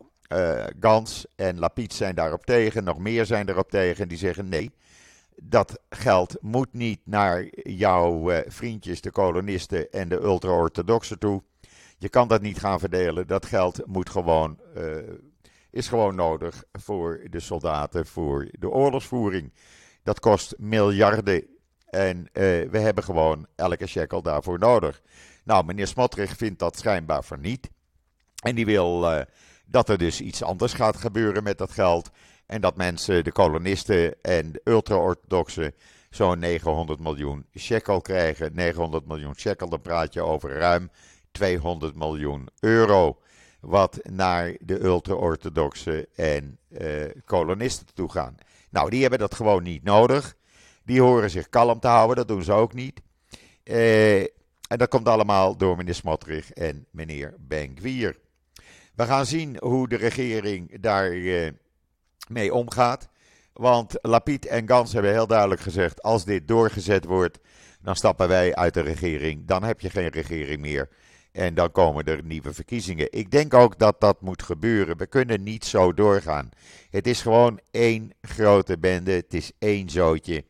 Gans 0.80 1.26
en 1.36 1.60
Lapid 1.60 1.94
zijn 1.94 2.16
daarop 2.16 2.46
tegen, 2.46 2.84
nog 2.84 2.98
meer 2.98 3.26
zijn 3.26 3.50
erop 3.50 3.70
tegen. 3.70 4.08
Die 4.08 4.18
zeggen 4.18 4.50
nee, 4.50 4.72
dat 5.42 5.80
geld 5.90 6.38
moet 6.42 6.74
niet 6.74 7.00
naar 7.04 7.46
jouw 7.64 8.32
vriendjes, 8.48 9.02
de 9.02 9.12
kolonisten 9.12 9.92
en 9.92 10.10
de 10.10 10.20
ultra-orthodoxen 10.22 11.20
toe. 11.20 11.44
Je 11.98 12.10
kan 12.10 12.28
dat 12.28 12.42
niet 12.42 12.60
gaan 12.60 12.80
verdelen. 12.80 13.28
Dat 13.28 13.46
geld 13.46 13.86
moet 13.86 14.10
gewoon, 14.10 14.60
is 15.72 15.88
gewoon 15.88 16.16
nodig 16.16 16.64
voor 16.72 17.22
de 17.30 17.40
soldaten, 17.40 18.06
voor 18.06 18.48
de 18.52 18.70
oorlogsvoering. 18.70 19.54
Dat 20.04 20.20
kost 20.20 20.54
miljarden 20.58 21.46
en 21.90 22.30
we 22.72 22.80
hebben 22.80 23.04
gewoon 23.04 23.48
elke 23.56 23.88
shekel 23.88 24.22
daarvoor 24.22 24.60
nodig. 24.60 25.02
Nou, 25.44 25.66
meneer 25.66 25.88
Smotrich 25.88 26.36
vindt 26.36 26.60
dat 26.60 26.78
schijnbaar 26.78 27.24
van 27.24 27.42
niet. 27.42 27.70
En 28.44 28.56
die 28.56 28.66
wil 28.66 29.26
dat 29.72 29.90
er 29.90 29.98
dus 29.98 30.22
iets 30.22 30.44
anders 30.44 30.74
gaat 30.74 30.98
gebeuren 30.98 31.44
met 31.44 31.58
dat 31.58 31.72
geld. 31.72 32.10
En 32.46 32.62
dat 32.62 32.76
mensen, 32.76 33.24
de 33.24 33.32
kolonisten 33.32 34.22
en 34.22 34.52
de 34.52 34.62
ultra-orthodoxen, 34.64 35.74
zo'n 36.10 36.40
900 36.40 37.00
miljoen 37.00 37.46
shekel 37.58 38.02
krijgen. 38.02 38.56
900 38.56 39.08
miljoen 39.08 39.36
shekel, 39.36 39.70
dan 39.70 39.82
praat 39.82 40.14
je 40.14 40.22
over 40.22 40.52
ruim 40.52 40.90
200 41.32 41.96
miljoen 41.96 42.50
euro. 42.60 43.20
Wat 43.60 44.00
naar 44.10 44.56
de 44.60 44.84
ultra-orthodoxen 44.84 46.06
en 46.16 46.58
uh, 46.70 47.06
kolonisten 47.26 47.86
toe 47.94 48.12
gaan. 48.12 48.36
Nou, 48.70 48.90
die 48.90 49.02
hebben 49.02 49.20
dat 49.20 49.36
gewoon 49.36 49.64
niet 49.64 49.84
nodig. 49.84 50.36
Die 50.84 51.02
horen 51.02 51.30
zich 51.30 51.50
kalm 51.50 51.80
te 51.80 51.88
houden, 51.88 52.16
dat 52.16 52.28
doen 52.28 52.44
ze 52.44 52.52
ook 52.52 52.74
niet. 52.74 53.02
Uh, 53.64 54.20
en 54.72 54.78
dat 54.78 54.90
komt 54.90 55.08
allemaal 55.08 55.58
door 55.58 55.78
meneer 55.78 55.96
Smotrich 55.96 56.52
en 56.52 56.86
meneer 56.92 57.36
Benkwier. 57.40 58.20
We 58.96 59.06
gaan 59.06 59.26
zien 59.26 59.58
hoe 59.60 59.88
de 59.88 59.96
regering 59.96 60.82
daar 60.82 61.14
uh, 61.14 61.50
mee 62.28 62.54
omgaat. 62.54 63.10
Want 63.54 63.98
Lapid 64.02 64.46
en 64.46 64.68
Gans 64.68 64.94
hebben 64.94 65.12
heel 65.12 65.28
duidelijk 65.28 65.62
gezegd: 65.62 66.02
als 66.02 66.26
dit 66.26 66.48
doorgezet 66.48 67.06
wordt, 67.06 67.40
dan 67.82 67.96
stappen 67.96 68.28
wij 68.28 68.56
uit 68.56 68.74
de 68.74 68.82
regering. 68.82 69.46
Dan 69.46 69.64
heb 69.64 69.80
je 69.80 69.90
geen 69.90 70.10
regering 70.10 70.62
meer. 70.62 70.90
En 71.32 71.54
dan 71.54 71.72
komen 71.72 72.06
er 72.06 72.24
nieuwe 72.24 72.54
verkiezingen. 72.54 73.08
Ik 73.10 73.32
denk 73.32 73.54
ook 73.54 73.80
dat 73.80 74.00
dat 74.00 74.22
moet 74.22 74.44
gebeuren. 74.44 74.98
We 74.98 75.06
kunnen 75.06 75.44
niet 75.44 75.66
zo 75.66 75.94
doorgaan. 75.94 76.50
Het 76.90 77.08
is 77.08 77.22
gewoon 77.22 77.60
één 77.72 78.12
grote 78.22 78.78
bende. 78.78 79.12
Het 79.12 79.34
is 79.34 79.52
één 79.60 79.90
zootje. 79.90 80.44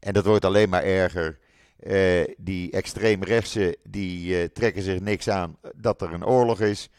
En 0.00 0.12
dat 0.12 0.24
wordt 0.24 0.44
alleen 0.44 0.68
maar 0.68 0.82
erger. 0.82 1.38
Uh, 1.80 2.24
die 2.36 2.70
extreemrechtse 2.70 3.76
die 3.88 4.40
uh, 4.40 4.44
trekken 4.44 4.82
zich 4.82 5.00
niks 5.00 5.28
aan 5.28 5.56
dat 5.76 6.02
er 6.02 6.12
een 6.12 6.26
oorlog 6.26 6.60
is. 6.60 6.90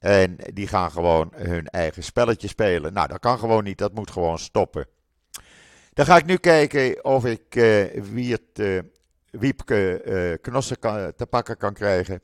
En 0.00 0.36
die 0.52 0.66
gaan 0.66 0.90
gewoon 0.90 1.32
hun 1.34 1.66
eigen 1.66 2.02
spelletje 2.02 2.48
spelen. 2.48 2.92
Nou, 2.92 3.08
dat 3.08 3.18
kan 3.18 3.38
gewoon 3.38 3.64
niet. 3.64 3.78
Dat 3.78 3.94
moet 3.94 4.10
gewoon 4.10 4.38
stoppen. 4.38 4.86
Dan 5.92 6.06
ga 6.06 6.16
ik 6.16 6.26
nu 6.26 6.36
kijken 6.36 7.04
of 7.04 7.24
ik 7.24 7.54
uh, 7.54 7.84
wie 8.12 8.32
het, 8.32 8.84
Wiepke 9.30 10.38
Knossen 10.42 10.78
kan, 10.78 11.12
te 11.16 11.26
pakken 11.26 11.56
kan 11.56 11.74
krijgen. 11.74 12.22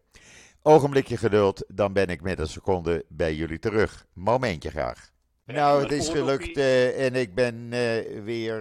Ogenblikje 0.63 1.17
geduld, 1.17 1.65
dan 1.69 1.93
ben 1.93 2.07
ik 2.07 2.23
met 2.23 2.39
een 2.39 2.49
seconde 2.49 3.05
bij 3.09 3.35
jullie 3.35 3.59
terug. 3.59 4.07
Momentje 4.13 4.71
graag. 4.71 5.11
Nou, 5.45 5.83
het 5.83 5.93
is 5.93 6.09
gelukt 6.09 6.57
en 6.97 7.15
ik 7.15 7.35
ben 7.35 7.69
weer 8.25 8.61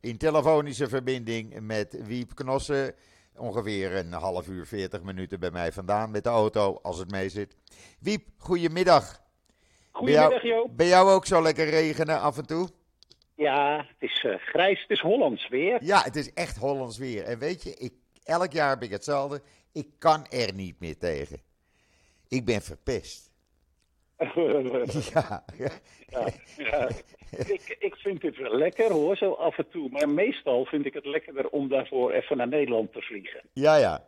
in 0.00 0.16
telefonische 0.16 0.88
verbinding 0.88 1.60
met 1.60 1.96
Wiep 2.06 2.34
Knossen. 2.34 2.94
Ongeveer 3.36 3.96
een 3.96 4.12
half 4.12 4.48
uur, 4.48 4.66
40 4.66 5.02
minuten 5.02 5.40
bij 5.40 5.50
mij 5.50 5.72
vandaan 5.72 6.10
met 6.10 6.24
de 6.24 6.30
auto, 6.30 6.78
als 6.82 6.98
het 6.98 7.10
mee 7.10 7.28
zit. 7.28 7.56
Wiep, 8.00 8.28
goedemiddag. 8.38 9.22
Goedemiddag, 9.90 10.42
Joop. 10.42 10.76
Ben 10.76 10.86
jou 10.86 11.10
ook 11.10 11.26
zo 11.26 11.42
lekker 11.42 11.70
regenen 11.70 12.20
af 12.20 12.38
en 12.38 12.46
toe? 12.46 12.68
Ja, 13.34 13.76
het 13.76 14.10
is 14.10 14.22
uh, 14.22 14.34
grijs, 14.38 14.80
het 14.80 14.90
is 14.90 15.00
Hollands 15.00 15.48
weer. 15.48 15.84
Ja, 15.84 16.02
het 16.02 16.16
is 16.16 16.32
echt 16.32 16.56
Hollands 16.56 16.98
weer. 16.98 17.24
En 17.24 17.38
weet 17.38 17.62
je, 17.62 17.74
ik, 17.74 17.92
elk 18.24 18.52
jaar 18.52 18.68
heb 18.68 18.82
ik 18.82 18.90
hetzelfde. 18.90 19.42
Ik 19.72 19.88
kan 19.98 20.26
er 20.26 20.54
niet 20.54 20.80
meer 20.80 20.98
tegen. 20.98 21.40
Ik 22.28 22.44
ben 22.44 22.62
verpest. 22.62 23.33
Ja. 25.12 25.44
ja, 25.56 26.28
ja. 26.56 26.88
Ik, 27.46 27.76
ik 27.78 27.94
vind 27.96 28.22
het 28.22 28.36
wel 28.36 28.56
lekker 28.56 28.92
hoor, 28.92 29.16
zo 29.16 29.32
af 29.32 29.58
en 29.58 29.68
toe. 29.68 29.88
Maar 29.90 30.08
meestal 30.08 30.64
vind 30.64 30.86
ik 30.86 30.94
het 30.94 31.04
lekkerder 31.04 31.48
om 31.48 31.68
daarvoor 31.68 32.12
even 32.12 32.36
naar 32.36 32.48
Nederland 32.48 32.92
te 32.92 33.00
vliegen. 33.00 33.40
Ja, 33.52 33.76
ja. 33.76 34.04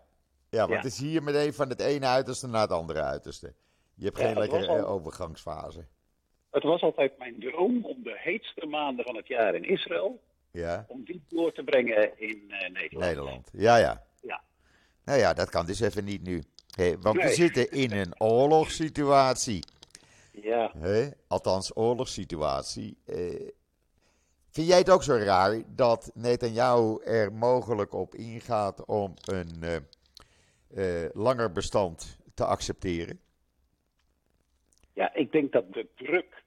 Ja, 0.50 0.66
want 0.66 0.82
het 0.82 0.92
is 0.92 1.00
hier 1.00 1.22
meteen 1.22 1.52
van 1.52 1.68
het 1.68 1.80
ene 1.80 2.06
uiterste 2.06 2.46
naar 2.46 2.60
het 2.60 2.70
andere 2.70 3.02
uiterste. 3.02 3.54
Je 3.94 4.04
hebt 4.04 4.18
geen 4.18 4.38
lekkere 4.38 4.68
al... 4.68 4.86
overgangsfase. 4.86 5.86
Het 6.50 6.62
was 6.62 6.82
altijd 6.82 7.18
mijn 7.18 7.40
droom 7.40 7.84
om 7.84 8.02
de 8.02 8.14
heetste 8.18 8.66
maanden 8.66 9.04
van 9.04 9.16
het 9.16 9.26
jaar 9.26 9.54
in 9.54 9.64
Israël... 9.64 10.20
Ja. 10.50 10.84
om 10.88 11.04
die 11.04 11.22
door 11.28 11.52
te 11.52 11.62
brengen 11.62 12.18
in 12.18 12.42
uh, 12.48 12.60
Nederland. 12.60 13.04
Nederland, 13.04 13.48
ja, 13.52 13.76
ja. 13.76 14.02
Ja. 14.20 14.42
Nou 15.04 15.18
ja, 15.18 15.34
dat 15.34 15.50
kan 15.50 15.66
dus 15.66 15.80
even 15.80 16.04
niet 16.04 16.22
nu. 16.22 16.42
Hey, 16.74 16.98
want 16.98 17.16
nee. 17.16 17.26
we 17.26 17.34
zitten 17.34 17.70
in 17.70 17.92
een 17.92 18.20
oorlogssituatie. 18.20 19.64
Ja. 20.42 20.72
Althans, 21.28 21.76
oorlogssituatie. 21.76 22.98
Eh, 23.06 23.48
vind 24.50 24.68
jij 24.68 24.78
het 24.78 24.90
ook 24.90 25.02
zo 25.02 25.14
raar 25.14 25.62
dat 25.66 26.10
Netanyahu 26.14 27.02
er 27.04 27.32
mogelijk 27.32 27.92
op 27.92 28.14
ingaat 28.14 28.84
om 28.84 29.14
een 29.24 29.62
uh, 29.62 29.76
uh, 30.74 31.10
langer 31.12 31.52
bestand 31.52 32.18
te 32.34 32.44
accepteren? 32.44 33.20
Ja, 34.92 35.14
ik 35.14 35.32
denk 35.32 35.52
dat 35.52 35.72
de 35.72 35.88
druk 35.94 36.44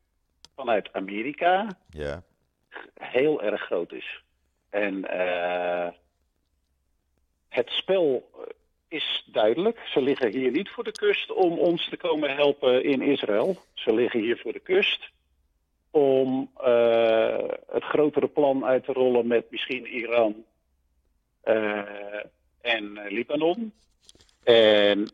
vanuit 0.56 0.94
Amerika 0.94 1.68
ja. 1.90 2.24
heel 2.94 3.42
erg 3.42 3.62
groot 3.62 3.92
is. 3.92 4.24
En 4.70 5.04
het 7.48 7.70
spel 7.70 8.30
is 8.90 9.28
duidelijk. 9.32 9.80
Ze 9.86 10.02
liggen 10.02 10.32
hier 10.32 10.52
niet 10.52 10.70
voor 10.70 10.84
de 10.84 10.92
kust 10.92 11.32
om 11.32 11.60
ons 11.60 11.90
te 11.90 11.98
komen 11.98 12.36
helpen 12.36 12.84
in 12.84 13.02
Israël. 13.02 13.58
Ze 13.74 13.94
liggen 13.94 14.20
hier 14.20 14.38
voor 14.38 14.54
de 14.54 14.60
kust 14.60 15.10
om 15.92 16.52
uh, 16.62 17.38
het 17.72 17.84
grotere 17.84 18.28
plan 18.28 18.66
uit 18.66 18.84
te 18.84 18.94
rollen 18.94 19.28
met 19.28 19.52
misschien 19.52 19.86
Iran 19.86 20.44
uh, 21.46 21.84
en 22.62 23.00
Libanon. 23.08 23.74
En 24.44 25.12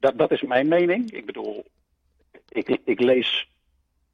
dat, 0.00 0.18
dat 0.18 0.30
is 0.30 0.42
mijn 0.42 0.68
mening. 0.68 1.10
Ik 1.10 1.26
bedoel, 1.26 1.64
ik, 2.48 2.78
ik 2.84 3.00
lees 3.00 3.48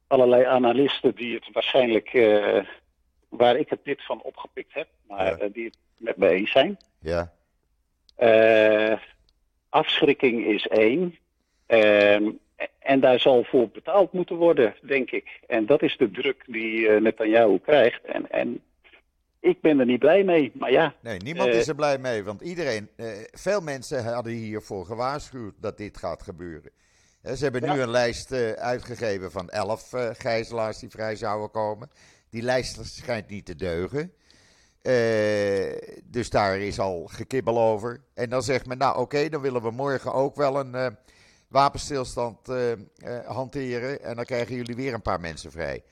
allerlei 0.07 0.45
analisten 0.45 1.15
die 1.15 1.35
het 1.35 1.49
waarschijnlijk, 1.53 2.13
uh, 2.13 2.65
waar 3.29 3.57
ik 3.57 3.71
het 3.71 3.81
dit 3.85 4.05
van 4.05 4.23
opgepikt 4.23 4.75
heb, 4.75 4.89
maar 5.07 5.43
ja. 5.43 5.49
die 5.49 5.65
het 5.65 5.77
met 5.97 6.17
me 6.17 6.29
eens 6.29 6.51
zijn. 6.51 6.79
Ja. 6.99 7.33
Uh, 8.21 8.99
afschrikking 9.69 10.47
is 10.47 10.67
één. 10.67 11.19
Uh, 11.69 12.15
en 12.79 13.01
daar 13.01 13.21
zal 13.21 13.45
voor 13.45 13.69
betaald 13.69 14.13
moeten 14.13 14.37
worden, 14.37 14.75
denk 14.83 15.11
ik. 15.11 15.41
En 15.47 15.67
dat 15.67 15.83
is 15.83 15.97
de 15.97 16.11
druk 16.11 16.43
die 16.47 16.79
uh, 16.79 17.01
Netanyahu 17.01 17.59
krijgt. 17.59 18.05
En, 18.05 18.31
en 18.31 18.61
ik 19.41 19.61
ben 19.61 19.81
er 19.81 19.87
niet 19.87 19.99
blij 19.99 20.25
mee, 20.25 20.53
maar 20.55 20.71
ja. 20.71 20.95
Nee, 21.01 21.19
niemand 21.19 21.49
uh, 21.49 21.59
is 21.59 21.69
er 21.69 21.75
blij 21.75 21.99
mee, 21.99 22.25
want 22.25 22.41
iedereen, 22.41 22.89
veel 23.31 23.61
mensen 23.61 24.05
hadden 24.05 24.33
hiervoor 24.33 24.87
gewaarschuwd 24.87 25.55
dat 25.61 25.79
dit 25.79 25.97
gaat 25.99 26.23
gebeuren. 26.23 26.71
Ze 27.23 27.43
hebben 27.43 27.63
nu 27.63 27.81
een 27.81 27.91
lijst 27.91 28.33
uitgegeven 28.57 29.31
van 29.31 29.49
elf 29.49 29.91
gijzelaars 30.13 30.79
die 30.79 30.91
vrij 30.91 31.17
zouden 31.17 31.51
komen. 31.51 31.91
Die 32.31 32.43
lijst 32.43 32.85
schijnt 32.85 33.29
niet 33.29 33.47
te 33.47 33.57
deugen. 33.57 34.13
Uh, 34.83 35.73
dus 36.05 36.31
daar 36.31 36.59
is 36.59 36.79
al 36.79 37.07
gekibbel 37.07 37.59
over. 37.59 38.01
En 38.15 38.31
dan 38.31 38.43
zegt 38.43 38.67
men, 38.67 38.79
nou 38.79 38.93
oké, 38.93 39.01
okay, 39.03 39.29
dan 39.29 39.41
willen 39.41 39.63
we 39.63 39.71
morgen 39.71 40.13
ook 40.13 40.37
wel 40.37 40.61
een 40.61 40.75
uh, 40.75 40.87
wapenstilstand 41.49 42.49
uh, 42.49 42.73
hanteren. 43.27 44.03
En 44.03 44.17
dan 44.17 44.25
krijgen 44.25 44.55
jullie 44.55 44.77
weer 44.77 44.95
een 44.95 45.03
paar 45.03 45.21
mensen 45.21 45.51
vrij. 45.51 45.83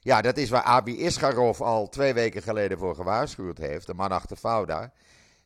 Ja, 0.00 0.20
dat 0.20 0.36
is 0.36 0.50
waar 0.50 0.62
Abi 0.62 0.98
Isgarov 0.98 1.60
al 1.60 1.88
twee 1.88 2.14
weken 2.14 2.42
geleden 2.42 2.78
voor 2.78 2.94
gewaarschuwd 2.94 3.58
heeft. 3.58 3.86
De 3.86 3.94
man 3.94 4.10
achter 4.10 4.36
Fouda. 4.36 4.92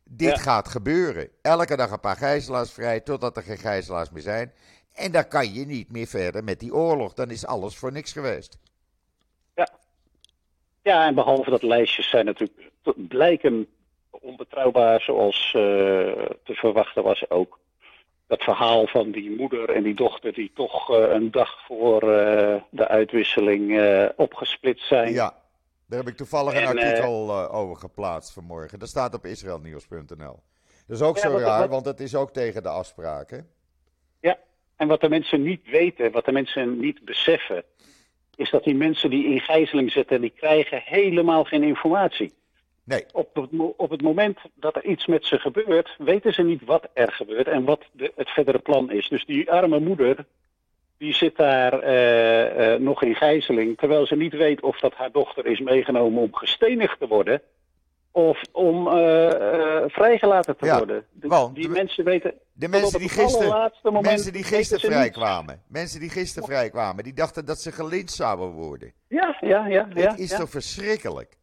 Dit 0.05 0.37
ja. 0.37 0.43
gaat 0.43 0.69
gebeuren. 0.69 1.29
Elke 1.43 1.77
dag 1.77 1.91
een 1.91 2.01
paar 2.01 2.17
gijzelaars 2.17 2.71
vrij, 2.73 3.01
totdat 3.01 3.37
er 3.37 3.43
geen 3.43 3.59
gijzelaars 3.59 4.11
meer 4.11 4.23
zijn. 4.23 4.53
En 4.93 5.13
dan 5.13 5.29
kan 5.29 5.55
je 5.55 5.67
niet 5.67 5.93
meer 5.93 6.07
verder 6.07 6.45
met 6.45 6.61
die 6.61 6.75
oorlog. 6.75 7.15
Dan 7.15 7.31
is 7.31 7.47
alles 7.47 7.77
voor 7.77 7.93
niks 7.93 8.13
geweest. 8.13 8.59
Ja, 9.55 9.69
ja 10.83 11.07
en 11.07 11.15
behalve 11.15 11.51
dat 11.51 11.63
lijstjes 11.63 12.11
zijn 12.11 12.25
natuurlijk 12.25 12.70
blijken 12.95 13.67
onbetrouwbaar 14.11 15.01
zoals 15.01 15.53
uh, 15.57 15.63
te 16.45 16.55
verwachten 16.55 17.03
was 17.03 17.31
ook. 17.31 17.59
Dat 18.27 18.43
verhaal 18.43 18.87
van 18.87 19.11
die 19.11 19.31
moeder 19.31 19.71
en 19.71 19.83
die 19.83 19.95
dochter 19.95 20.33
die 20.33 20.53
toch 20.55 20.91
uh, 20.91 21.11
een 21.11 21.31
dag 21.31 21.65
voor 21.67 22.03
uh, 22.03 22.55
de 22.71 22.89
uitwisseling 22.89 23.81
opgesplitst 24.17 24.87
zijn. 24.87 25.13
Ja, 25.13 25.35
daar 25.87 25.99
heb 25.99 26.09
ik 26.09 26.17
toevallig 26.17 26.53
en, 26.53 26.63
een 26.63 26.79
artikel 26.79 27.51
over 27.51 27.77
geplaatst 27.77 28.33
vanmorgen. 28.33 28.79
Dat 28.79 28.89
staat 28.89 29.15
op 29.15 29.25
israelnieuws.nl. 29.27 30.43
Dat 30.87 30.97
is 30.97 31.03
ook 31.03 31.17
ja, 31.17 31.23
zo 31.23 31.37
raar, 31.37 31.69
want 31.69 31.85
het 31.85 32.01
is 32.01 32.15
ook 32.15 32.33
tegen 32.33 32.63
de 32.63 32.69
afspraken. 32.69 33.51
En 34.81 34.89
wat 34.89 35.01
de 35.01 35.09
mensen 35.09 35.43
niet 35.43 35.71
weten, 35.71 36.13
wat 36.13 36.25
de 36.25 36.33
mensen 36.33 36.81
niet 36.81 37.05
beseffen, 37.05 37.65
is 38.37 38.51
dat 38.51 38.65
die 38.65 38.75
mensen 38.75 39.11
die 39.11 39.25
in 39.25 39.41
gijzeling 39.41 39.93
zitten, 39.93 40.21
die 40.21 40.33
krijgen 40.37 40.83
helemaal 40.85 41.45
geen 41.45 41.63
informatie. 41.63 42.33
Nee. 42.91 43.05
Op 43.13 43.35
het, 43.35 43.49
op 43.77 43.91
het 43.91 44.03
moment 44.03 44.39
dat 44.55 44.77
er 44.77 44.85
iets 44.85 45.07
met 45.07 45.25
ze 45.25 45.39
gebeurt, 45.39 45.95
weten 45.99 46.33
ze 46.33 46.43
niet 46.43 46.65
wat 46.65 46.89
er 46.93 47.13
gebeurt 47.13 47.49
en 47.49 47.65
wat 47.65 47.83
de, 47.93 48.13
het 48.17 48.31
verdere 48.31 48.59
plan 48.59 48.91
is. 48.91 49.09
Dus 49.09 49.27
die 49.27 49.51
arme 49.51 49.81
moeder, 49.81 50.25
die 50.99 51.15
zit 51.15 51.37
daar 51.37 51.85
uh, 51.85 52.73
uh, 52.73 52.81
nog 52.81 53.03
in 53.03 53.15
gijzeling, 53.15 53.79
terwijl 53.79 54.07
ze 54.07 54.17
niet 54.17 54.33
weet 54.33 54.61
of 54.61 54.81
dat 54.81 54.95
haar 54.95 55.13
dochter 55.13 55.47
is 55.47 55.61
meegenomen 55.61 56.23
om 56.23 56.35
gestenigd 56.35 56.99
te 56.99 57.07
worden 57.07 57.43
of 58.11 58.43
om 58.53 58.87
uh, 58.87 58.93
vrijgelaten 59.87 60.57
te 60.57 60.67
ja, 60.67 60.77
worden. 60.77 61.05
De, 61.13 61.29
want, 61.29 61.55
die 61.55 61.69
mensen 61.69 62.05
weten. 62.05 62.35
De 62.53 62.69
mensen 62.69 62.99
die 62.99 63.09
gisteren, 63.09 63.73
mensen 64.03 64.33
die 64.33 64.45
gisteren 64.45 64.91
vrijkwamen. 64.93 65.63
Mensen 65.67 66.01
die 66.01 66.11
gisteren 66.11 66.49
vrijkwamen, 66.49 67.05
die 67.05 67.15
dachten 67.15 67.45
dat 67.45 67.61
ze 67.61 67.73
gelinst 67.73 68.15
zouden 68.15 68.51
worden. 68.51 68.93
Ja, 69.09 69.37
ja, 69.41 69.67
ja. 69.67 69.89
ja 69.95 70.11
Het 70.11 70.19
is 70.19 70.31
ja. 70.31 70.39
toch 70.39 70.51
verschrikkelijk? 70.51 71.39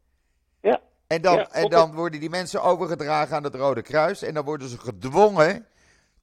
Ja. 0.61 0.81
En 1.07 1.21
dan, 1.21 1.35
Ja, 1.35 1.49
en 1.51 1.69
dan 1.69 1.93
worden 1.93 2.19
die 2.19 2.29
mensen 2.29 2.61
overgedragen 2.61 3.35
aan 3.35 3.43
het 3.43 3.55
Rode 3.55 3.81
Kruis. 3.81 4.21
En 4.21 4.33
dan 4.33 4.45
worden 4.45 4.67
ze 4.67 4.77
gedwongen 4.79 5.65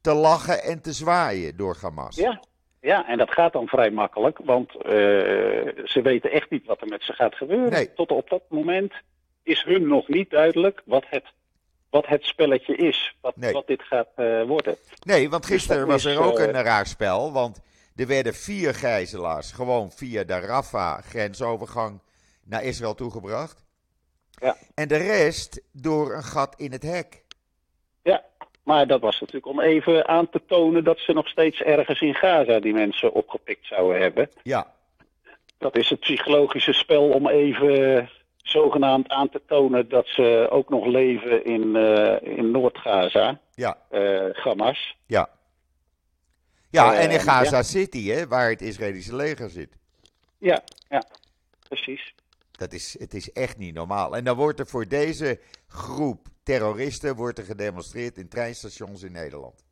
te 0.00 0.14
lachen 0.14 0.62
en 0.62 0.82
te 0.82 0.92
zwaaien 0.92 1.56
door 1.56 1.76
Hamas. 1.80 2.16
Ja, 2.16 2.40
ja, 2.80 3.08
en 3.08 3.18
dat 3.18 3.30
gaat 3.30 3.52
dan 3.52 3.66
vrij 3.66 3.90
makkelijk, 3.90 4.38
want 4.44 4.74
uh, 4.74 4.82
ze 5.84 6.00
weten 6.02 6.30
echt 6.30 6.50
niet 6.50 6.66
wat 6.66 6.80
er 6.80 6.88
met 6.88 7.02
ze 7.02 7.12
gaat 7.12 7.34
gebeuren. 7.34 7.70
Nee. 7.70 7.92
Tot 7.94 8.10
op 8.10 8.28
dat 8.28 8.42
moment 8.48 8.92
is 9.42 9.62
hun 9.62 9.86
nog 9.88 10.08
niet 10.08 10.30
duidelijk 10.30 10.82
wat 10.84 11.04
het, 11.08 11.24
wat 11.90 12.06
het 12.06 12.24
spelletje 12.24 12.76
is, 12.76 13.16
wat, 13.20 13.36
Nee. 13.36 13.52
wat 13.52 13.66
dit 13.66 13.82
gaat 13.82 14.08
uh, 14.16 14.42
worden. 14.42 14.76
Nee, 15.04 15.30
want 15.30 15.46
gisteren 15.46 15.80
dat 15.80 15.88
was 15.88 16.04
er 16.04 16.22
ook 16.22 16.38
eh, 16.38 16.46
een 16.46 16.62
raar 16.62 16.86
spel. 16.86 17.32
Want 17.32 17.60
er 17.96 18.06
werden 18.06 18.34
vier 18.34 18.74
gijzelaars 18.74 19.52
gewoon 19.52 19.92
via 19.92 20.24
de 20.24 20.38
Rafah-grensovergang 20.38 22.00
naar 22.44 22.64
Israël 22.64 22.94
toegebracht. 22.94 23.63
Ja. 24.40 24.56
En 24.74 24.88
de 24.88 24.96
rest 24.96 25.60
door 25.72 26.14
een 26.14 26.22
gat 26.22 26.54
in 26.56 26.72
het 26.72 26.82
hek. 26.82 27.22
Ja, 28.02 28.24
maar 28.62 28.86
dat 28.86 29.00
was 29.00 29.20
natuurlijk 29.20 29.46
om 29.46 29.60
even 29.60 30.08
aan 30.08 30.30
te 30.30 30.40
tonen 30.46 30.84
dat 30.84 30.98
ze 30.98 31.12
nog 31.12 31.28
steeds 31.28 31.60
ergens 31.62 32.00
in 32.00 32.14
Gaza 32.14 32.60
die 32.60 32.72
mensen 32.72 33.12
opgepikt 33.12 33.66
zouden 33.66 34.00
hebben. 34.00 34.28
Ja, 34.42 34.72
Dat 35.58 35.76
is 35.76 35.90
het 35.90 36.00
psychologische 36.00 36.72
spel 36.72 37.08
om 37.10 37.28
even 37.28 38.10
zogenaamd 38.36 39.08
aan 39.08 39.28
te 39.28 39.40
tonen 39.46 39.88
dat 39.88 40.06
ze 40.06 40.46
ook 40.50 40.68
nog 40.68 40.86
leven 40.86 41.44
in, 41.44 41.76
eh, 41.76 42.36
in 42.38 42.50
Noord-Gaza, 42.50 43.40
ja, 43.54 43.78
eh 43.90 44.24
Hamas. 44.32 44.96
ja. 45.06 45.28
Ja, 46.70 46.94
Eh, 46.94 47.04
en 47.04 47.10
in 47.10 47.20
Gaza 47.20 47.56
ja. 47.56 47.62
City, 47.62 48.08
hè, 48.08 48.26
waar 48.26 48.50
het 48.50 48.62
Israëlische 48.62 49.16
leger 49.16 49.50
zit. 49.50 49.76
Ja, 50.38 50.62
ja, 50.88 51.04
precies. 51.68 52.14
Dat 52.56 52.72
is, 52.72 52.96
het 52.98 53.14
is 53.14 53.32
echt 53.32 53.58
niet 53.58 53.74
normaal. 53.74 54.16
En 54.16 54.24
dan 54.24 54.36
wordt 54.36 54.60
er 54.60 54.66
voor 54.66 54.88
deze 54.88 55.40
groep 55.66 56.26
terroristen 56.42 57.16
wordt 57.16 57.38
er 57.38 57.44
gedemonstreerd 57.44 58.18
in 58.18 58.28
treinstations 58.28 59.02
in 59.02 59.12
Nederland. 59.12 59.64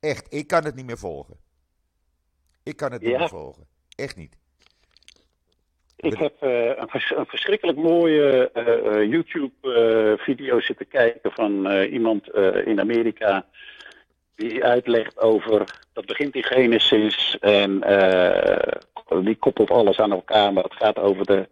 Echt, 0.00 0.26
ik 0.34 0.46
kan 0.46 0.64
het 0.64 0.74
niet 0.74 0.86
meer 0.86 0.98
volgen. 0.98 1.36
Ik 2.62 2.76
kan 2.76 2.92
het 2.92 3.02
niet 3.02 3.18
meer 3.18 3.28
volgen. 3.28 3.66
Echt 3.96 4.16
niet. 4.16 4.36
Ik 5.96 6.18
heb 6.18 6.42
eh, 6.42 6.66
een, 6.66 6.88
vers- 6.88 7.14
een 7.16 7.26
verschrikkelijk 7.26 7.78
mooie 7.78 8.50
eh, 8.50 9.10
YouTube-video 9.10 10.60
zitten 10.60 10.88
kijken 10.88 11.32
van 11.32 11.66
eh, 11.66 11.92
iemand 11.92 12.30
eh, 12.30 12.66
in 12.66 12.80
Amerika. 12.80 13.46
Die 14.34 14.64
uitlegt 14.64 15.18
over. 15.18 15.80
Dat 15.92 16.06
begint 16.06 16.34
in 16.34 16.42
Genesis 16.44 17.38
en 17.40 17.82
eh, 17.82 18.80
die 19.24 19.36
koppelt 19.36 19.70
alles 19.70 19.98
aan 19.98 20.12
elkaar. 20.12 20.52
Maar 20.52 20.64
het 20.64 20.76
gaat 20.76 20.98
over 20.98 21.24
de, 21.26 21.48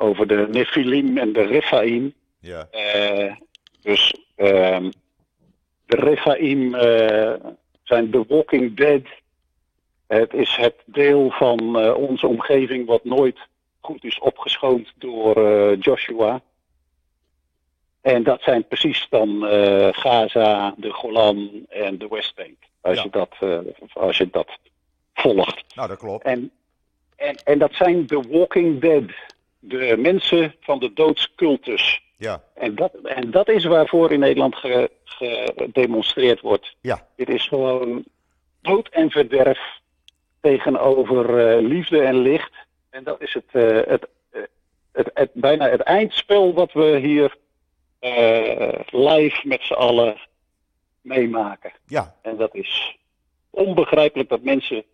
over 0.00 0.26
de 0.26 0.46
Nephilim 0.50 1.18
en 1.18 1.32
de 1.32 1.42
Rephaim. 1.42 2.14
Ja. 2.40 2.68
Eh, 2.70 3.34
dus 3.80 4.14
ehm, 4.36 4.90
de 5.86 5.96
Rephaim 5.96 6.74
eh, 6.74 7.34
zijn 7.82 8.10
The 8.10 8.24
Walking 8.28 8.76
Dead. 8.76 9.02
Het 10.06 10.34
is 10.34 10.56
het 10.56 10.74
deel 10.84 11.30
van 11.30 11.78
eh, 11.80 11.94
onze 11.96 12.26
omgeving 12.26 12.86
wat 12.86 13.04
nooit 13.04 13.38
goed 13.80 14.04
is 14.04 14.18
opgeschoond 14.18 14.92
door 14.98 15.36
Joshua. 15.76 16.40
En 18.00 18.22
dat 18.22 18.42
zijn 18.42 18.66
precies 18.66 19.06
dan 19.10 19.42
Gaza, 19.92 20.74
de 20.76 20.90
Golan 20.90 21.66
en 21.68 21.98
de 21.98 22.08
Westbank. 22.08 22.56
Als, 22.80 22.96
Ja. 22.96 23.02
je 23.02 23.10
dat, 23.10 23.36
eh, 23.40 23.58
als 23.92 24.18
je 24.18 24.28
dat 24.30 24.48
volgt. 25.14 25.74
Nou, 25.74 25.88
dat 25.88 25.98
klopt. 25.98 26.24
En, 26.24 26.50
en, 27.16 27.34
en 27.44 27.58
dat 27.58 27.74
zijn 27.74 28.06
de 28.06 28.22
Walking 28.28 28.80
Dead. 28.80 29.10
De 29.62 29.96
mensen 29.98 30.54
van 30.60 30.78
de 30.78 30.92
doodscultus. 30.92 32.02
Ja, 32.16 32.42
En 32.54 32.74
dat, 32.74 32.94
en 32.94 33.30
dat 33.30 33.48
is 33.48 33.64
waarvoor 33.64 34.12
in 34.12 34.20
Nederland 34.20 34.56
ge- 34.56 34.90
gedemonstreerd 35.04 36.40
wordt. 36.40 36.76
ja, 36.80 37.06
Dit 37.16 37.28
is 37.28 37.46
gewoon 37.48 38.04
dood 38.60 38.88
en 38.88 39.10
verderf 39.10 39.58
tegenover 40.40 41.38
eh, 41.48 41.62
liefde 41.68 42.00
en 42.02 42.14
licht. 42.18 42.52
En 42.90 43.04
dat 43.04 43.20
is 43.22 43.34
het, 43.34 43.44
eh, 43.52 43.62
het, 43.86 44.08
eh, 44.30 44.40
het, 44.92 45.10
het, 45.14 45.30
bijna 45.34 45.68
het 45.68 45.80
eindspel 45.80 46.54
wat 46.54 46.72
we 46.72 46.98
hier 46.98 47.36
live 48.90 49.40
met 49.48 49.62
z'n 49.62 49.72
allen 49.72 50.16
meemaken. 51.00 51.72
ja. 51.86 52.14
En 52.22 52.36
dat 52.36 52.54
is 52.54 52.96
onbegrijpelijk 53.50 54.28
dat 54.28 54.42
mensen 54.42 54.84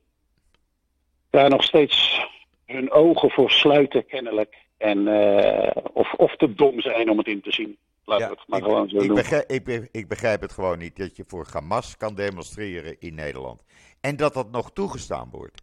daar 1.31 1.49
nog 1.51 1.65
steeds 1.65 2.27
hun 2.67 2.91
ogen 2.91 3.31
voor 3.31 3.51
sluiten, 3.51 4.07
kennelijk. 4.07 4.57
En, 4.77 5.09
eh, 5.09 5.85
of, 5.93 6.13
of 6.13 6.37
te 6.37 6.55
dom 6.55 6.81
zijn 6.81 7.11
om 7.11 7.19
het 7.19 7.27
in 7.27 7.41
te 7.41 7.53
zien. 7.53 7.77
Laten 8.05 8.27
ja. 8.27 8.33
we 8.33 8.39
het 8.39 8.49
maar 8.49 8.59
ik, 8.59 8.65
gewoon 8.65 8.89
zo 8.89 8.97
ik, 8.97 9.07
doen. 9.07 9.15
begrijp, 9.15 9.51
ik, 9.51 9.89
ik 9.93 10.09
begrijp 10.09 10.41
het 10.41 10.53
gewoon 10.53 10.79
niet 10.79 10.97
dat 10.97 11.17
je 11.17 11.25
voor 11.27 11.47
Hamas 11.53 11.97
kan 11.97 12.15
demonstreren 12.15 13.01
in 13.01 13.15
Nederland. 13.15 13.65
En 14.01 14.17
dat 14.17 14.35
dat 14.35 14.51
nog 14.51 14.73
toegestaan 14.73 15.29
wordt. 15.31 15.63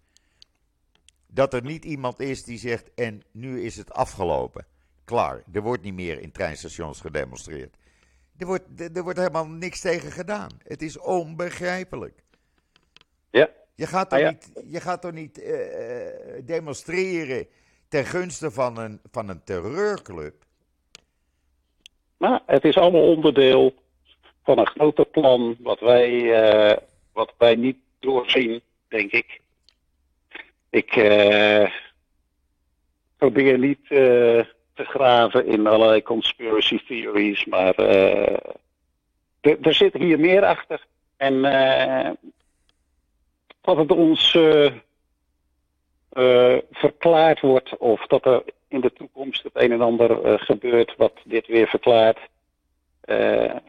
Dat 1.27 1.53
er 1.53 1.63
niet 1.63 1.85
iemand 1.85 2.19
is 2.19 2.43
die 2.43 2.57
zegt, 2.57 2.93
en 2.93 3.23
nu 3.31 3.63
is 3.63 3.75
het 3.75 3.93
afgelopen. 3.93 4.65
Klaar, 5.05 5.43
er 5.53 5.61
wordt 5.61 5.83
niet 5.83 5.93
meer 5.93 6.21
in 6.21 6.31
treinstations 6.31 7.01
gedemonstreerd. 7.01 7.75
Er 8.37 8.45
wordt, 8.45 8.81
er, 8.81 8.91
er 8.93 9.03
wordt 9.03 9.19
helemaal 9.19 9.47
niks 9.47 9.81
tegen 9.81 10.11
gedaan. 10.11 10.49
Het 10.63 10.81
is 10.81 10.99
onbegrijpelijk. 10.99 12.23
Ja. 13.29 13.49
Je 13.75 13.85
gaat 13.87 14.09
toch 14.09 14.19
Ah, 14.19 14.25
ja. 14.25 14.31
niet, 14.31 14.51
je 14.67 14.79
gaat 14.79 15.01
toch 15.01 15.11
niet 15.11 15.35
demonstreren 16.45 17.47
ten 17.87 18.05
gunste 18.05 18.51
van 18.51 18.77
een, 18.77 18.99
van 19.11 19.29
een 19.29 19.43
terreurclub? 19.43 20.33
Maar 22.17 22.41
het 22.45 22.63
is 22.63 22.77
allemaal 22.77 23.07
onderdeel 23.15 23.73
van 24.43 24.57
een 24.57 24.67
groter 24.67 25.05
plan 25.05 25.55
wat 25.59 25.79
wij, 25.79 26.33
eh, 26.41 26.77
wat 27.13 27.33
wij 27.37 27.55
niet 27.55 27.77
doorzien, 27.99 28.61
denk 28.87 29.11
ik. 29.11 29.41
Ik 30.69 30.95
eh, 30.95 31.71
probeer 33.17 33.57
niet 33.59 33.81
eh, 33.81 33.89
te 34.73 34.83
graven 34.83 35.45
in 35.45 35.67
allerlei 35.67 36.01
conspiracy 36.03 36.85
theories, 36.87 37.45
maar 37.45 37.75
er- 37.75 38.55
er 39.61 39.73
zit 39.73 39.93
hier 39.93 40.19
meer 40.19 40.45
achter. 40.45 40.85
En 41.17 41.45
eh, 41.45 42.11
dat 43.63 43.77
het 43.77 43.91
ons 43.91 44.35
eh, 44.35 44.65
eh, 46.09 46.61
verklaard 46.71 47.39
wordt 47.39 47.77
of 47.77 48.07
dat 48.07 48.25
er 48.25 48.43
in 48.67 48.81
de 48.81 48.93
toekomst 48.93 49.43
het 49.43 49.51
een 49.55 49.71
en 49.71 49.81
ander 49.81 50.23
eh, 50.23 50.33
gebeurt 50.37 50.95
wat 50.97 51.13
dit 51.23 51.47
weer 51.47 51.67
verklaart, 51.67 52.19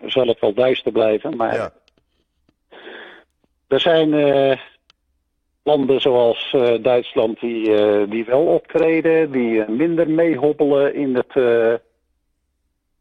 zal 0.07 0.27
het 0.27 0.41
wel 0.41 0.55
duister 0.55 0.93
blijven. 0.93 1.37
Maar 1.37 1.55
Ja, 1.55 1.73
er 3.69 3.81
zijn 3.81 4.11
landen 5.63 6.01
zoals 6.01 6.57
Duitsland 6.81 7.41
die, 7.41 8.07
die 8.09 8.25
wel 8.25 8.47
optreden, 8.47 9.31
die 9.31 9.69
minder 9.69 10.11
meehobbelen 10.11 10.95
in 10.95 11.15
het, 11.15 11.35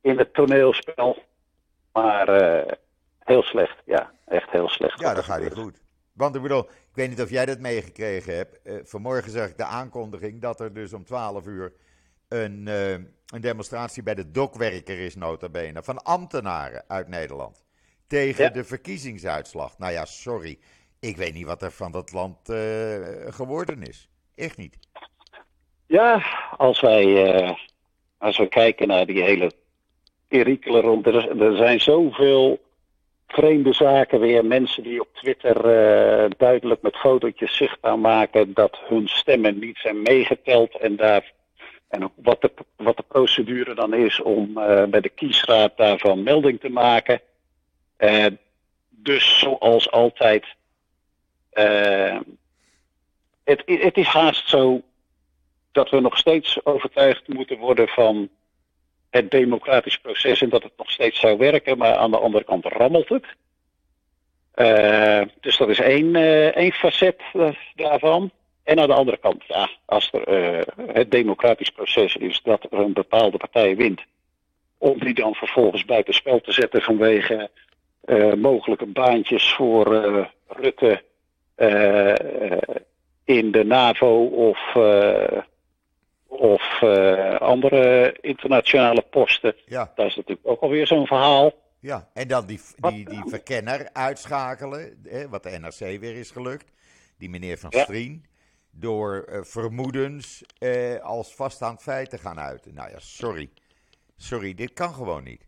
in 0.02 0.18
het 0.18 0.34
toneelspel. 0.34 1.18
Maar 1.92 2.28
heel 3.20 3.44
slecht, 3.44 3.76
ja, 3.86 4.12
echt 4.26 4.50
heel 4.50 4.70
slecht. 4.70 5.00
ja 5.00 5.14
dat 5.14 5.24
gaat 5.24 5.42
niet 5.42 5.54
goed. 5.54 5.83
Want 6.14 6.36
ik 6.36 6.42
bedoel, 6.42 6.64
ik 6.64 6.94
weet 6.94 7.10
niet 7.10 7.22
of 7.22 7.30
jij 7.30 7.46
dat 7.46 7.60
meegekregen 7.60 8.36
hebt. 8.36 8.62
Eh, 8.62 8.76
vanmorgen 8.84 9.32
zag 9.32 9.50
ik 9.50 9.58
de 9.58 9.64
aankondiging 9.66 10.42
dat 10.42 10.60
er 10.60 10.74
dus 10.74 10.94
om 10.94 11.06
12 11.06 11.46
uur 11.48 11.74
een, 12.28 12.68
eh, 12.68 12.92
een 12.92 13.42
demonstratie 13.42 14.04
bij 14.04 14.14
de 14.16 14.32
dokwerker 14.32 15.00
is, 15.00 15.16
nota 15.16 15.50
bene, 15.50 15.84
van 15.84 16.04
ambtenaren 16.04 16.84
uit 16.88 17.08
Nederland. 17.08 17.64
Tegen 18.08 18.44
Ja. 18.44 18.50
de 18.50 18.64
verkiezingsuitslag. 18.64 19.78
Nou 19.78 19.92
ja, 19.92 20.06
sorry. 20.06 20.60
Ik 21.00 21.18
weet 21.18 21.34
niet 21.34 21.46
wat 21.46 21.62
er 21.62 21.72
van 21.72 21.92
dat 21.92 22.12
land 22.12 22.50
eh, 22.50 22.56
geworden 23.28 23.82
is. 23.84 24.10
Echt 24.36 24.58
niet. 24.58 24.78
Ja, 25.86 26.26
als 26.58 26.82
wij, 26.82 27.58
als 28.18 28.38
we 28.38 28.48
kijken 28.48 28.88
naar 28.88 29.06
die 29.06 29.24
hele 29.24 29.52
perikelen 30.28 30.82
rond. 30.82 31.06
Er, 31.08 31.42
er 31.42 31.58
zijn 31.58 31.80
zoveel 31.80 32.60
vreemde 33.34 33.74
zaken 33.74 34.20
weer. 34.20 34.46
Mensen 34.46 34.84
die 34.84 35.02
op 35.02 35.08
Twitter 35.14 35.56
uh, 35.56 36.30
duidelijk 36.38 36.82
met 36.82 36.98
fotootjes 36.98 37.56
zichtbaar 37.56 38.00
maken 38.00 38.54
dat 38.54 38.80
hun 38.88 39.08
stemmen 39.08 39.60
niet 39.60 39.78
zijn 39.78 40.02
meegeteld. 40.02 40.78
En, 40.78 40.96
daar, 40.96 41.32
en 41.88 42.12
wat, 42.16 42.42
de, 42.42 42.52
wat 42.76 42.98
de 42.98 43.04
procedure 43.08 43.76
dan 43.76 43.94
is 43.94 44.22
om 44.22 44.58
uh, 44.58 44.84
bij 44.84 45.02
de 45.02 45.10
kiesraad 45.10 45.78
daarvan 45.78 46.24
melding 46.24 46.60
te 46.60 46.70
maken. 46.70 47.22
Uh, 47.98 48.26
dus 48.90 49.40
zoals 49.40 49.92
altijd. 49.92 50.46
het, 53.44 53.64
het 53.66 53.98
is 53.98 54.08
haast 54.08 54.50
zo 54.50 54.82
dat 55.72 55.90
we 55.90 56.00
nog 56.00 56.18
steeds 56.18 56.66
overtuigd 56.66 57.28
moeten 57.28 57.58
worden 57.58 57.88
van 57.88 58.30
het 59.14 59.32
democratisch 59.32 59.98
proces 59.98 60.42
en 60.42 60.50
dat 60.50 60.64
het 60.64 60.72
nog 60.78 60.92
steeds 60.92 61.20
zou 61.20 61.38
werken, 61.38 61.78
maar 61.78 61.96
aan 61.96 62.12
de 62.12 62.18
andere 62.18 62.44
kant 62.44 62.66
rammelt 62.66 63.10
het. 63.10 63.26
Uh, 64.56 65.22
dus 65.42 65.58
dat 65.58 65.70
is 65.70 65.80
één, 65.80 66.16
uh, 66.16 66.56
één 66.56 66.72
facet 66.72 67.22
uh, 67.34 67.50
daarvan. 67.76 68.32
En 68.64 68.80
aan 68.80 68.88
de 68.88 68.94
andere 68.94 69.18
kant, 69.18 69.44
ja, 69.48 69.70
als 69.86 70.10
er 70.12 70.66
het 70.94 71.12
democratisch 71.12 71.70
proces 71.70 72.16
is 72.16 72.42
dat 72.44 72.68
er 72.72 72.80
een 72.80 72.94
bepaalde 72.94 73.38
partij 73.38 73.76
wint, 73.76 74.02
om 74.78 75.00
die 75.00 75.14
dan 75.14 75.36
vervolgens 75.36 75.86
buitenspel 75.86 76.42
te 76.42 76.52
zetten 76.52 76.82
vanwege 76.82 77.50
mogelijke 78.36 78.86
baantjes 78.86 79.54
voor 79.54 79.88
Rutte 80.48 81.04
in 83.26 83.52
de 83.52 83.64
NAVO 83.66 84.26
of 84.26 84.60
of 86.34 86.82
uh, 86.82 87.36
andere 87.36 88.16
internationale 88.22 89.02
posten. 89.02 89.56
Ja. 89.66 89.92
Dat 89.96 90.06
is 90.06 90.16
natuurlijk 90.16 90.48
ook 90.48 90.62
alweer 90.62 90.88
zo'n 90.88 91.08
verhaal. 91.08 91.54
Ja, 91.80 92.10
en 92.14 92.28
dan 92.28 92.46
die, 92.46 92.60
die, 92.76 93.10
die 93.10 93.24
verkenner 93.26 93.90
uitschakelen, 93.94 95.00
hè, 95.04 95.30
wat 95.30 95.44
de 95.44 95.50
NRC 95.50 96.00
weer 96.00 96.16
is 96.16 96.32
gelukt. 96.32 96.72
Die 97.18 97.30
meneer 97.30 97.58
Van 97.58 97.70
ja. 97.74 97.84
Strien. 97.84 98.26
Door 98.72 99.26
uh, 99.30 99.40
vermoedens 99.42 100.44
uh, 100.60 101.00
als 101.00 101.36
vaststaand 101.36 101.82
feit 101.82 102.10
te 102.10 102.18
gaan 102.18 102.40
uiten. 102.40 102.74
Nou 102.74 102.90
ja, 102.90 103.00
sorry. 103.00 103.50
Sorry, 104.18 104.54
dit 104.54 104.74
kan 104.74 104.94
gewoon 104.94 105.24
niet. 105.24 105.48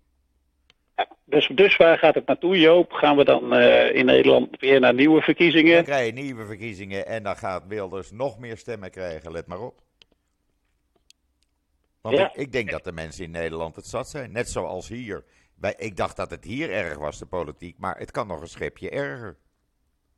Ja, 0.95 1.07
dus, 1.25 1.47
dus 1.47 1.77
waar 1.77 1.97
gaat 1.97 2.15
het 2.15 2.27
naartoe, 2.27 2.59
Joop? 2.59 2.91
Gaan 2.91 3.17
we 3.17 3.23
dan 3.23 3.53
in 3.93 4.05
Nederland 4.05 4.59
weer 4.59 4.79
naar 4.79 4.93
nieuwe 4.93 5.21
verkiezingen? 5.21 5.75
Dan 5.75 5.83
krijg 5.83 6.05
je 6.05 6.13
nieuwe 6.13 6.45
verkiezingen 6.45 7.05
en 7.07 7.23
dan 7.23 7.37
gaat 7.37 7.67
Wilders 7.67 8.11
nog 8.11 8.39
meer 8.39 8.57
stemmen 8.57 8.91
krijgen, 8.91 9.31
let 9.31 9.47
maar 9.47 9.61
op. 9.61 9.84
Want 12.05 12.17
ja. 12.17 12.29
ik, 12.29 12.35
ik, 12.35 12.51
denk 12.51 12.71
dat 12.71 12.83
de 12.83 12.91
mensen 12.91 13.23
in 13.23 13.31
Nederland 13.31 13.75
het 13.75 13.87
zat 13.87 14.09
zijn. 14.09 14.31
Net 14.31 14.49
zoals 14.49 14.87
hier. 14.87 15.23
Bij, 15.55 15.73
ik 15.77 15.97
dacht 15.97 16.15
dat 16.15 16.29
het 16.29 16.43
hier 16.43 16.71
erg 16.71 16.97
was, 16.97 17.19
de 17.19 17.25
politiek. 17.25 17.77
Maar 17.77 17.97
het 17.97 18.11
kan 18.11 18.27
nog 18.27 18.41
een 18.41 18.47
schepje 18.47 18.89
erger. 18.89 19.37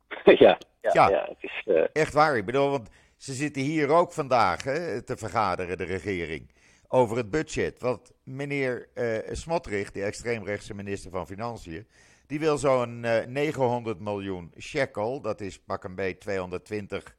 Ja, 0.24 0.58
ja, 0.80 0.90
ja. 0.92 1.08
ja 1.08 1.26
het 1.28 1.36
is, 1.40 1.62
uh... 1.66 1.84
echt 1.92 2.12
waar. 2.12 2.36
Ik 2.36 2.44
bedoel, 2.44 2.70
want 2.70 2.88
ze 3.16 3.32
zitten 3.32 3.62
hier 3.62 3.88
ook 3.88 4.12
vandaag 4.12 4.64
hè, 4.64 5.02
te 5.02 5.16
vergaderen, 5.16 5.78
de 5.78 5.84
regering. 5.84 6.50
Over 6.88 7.16
het 7.16 7.30
budget. 7.30 7.80
Want 7.80 8.12
meneer 8.24 8.88
uh, 8.94 9.18
Smotrich, 9.32 9.90
de 9.90 10.02
extreemrechtse 10.02 10.74
minister 10.74 11.10
van 11.10 11.26
Financiën. 11.26 11.86
Die 12.26 12.40
wil 12.40 12.58
zo'n 12.58 13.02
uh, 13.04 13.24
900 13.24 14.00
miljoen 14.00 14.52
shekel. 14.58 15.20
Dat 15.20 15.40
is 15.40 15.60
pak 15.60 15.84
een 15.84 15.94
beetje 15.94 16.18
220 16.18 17.16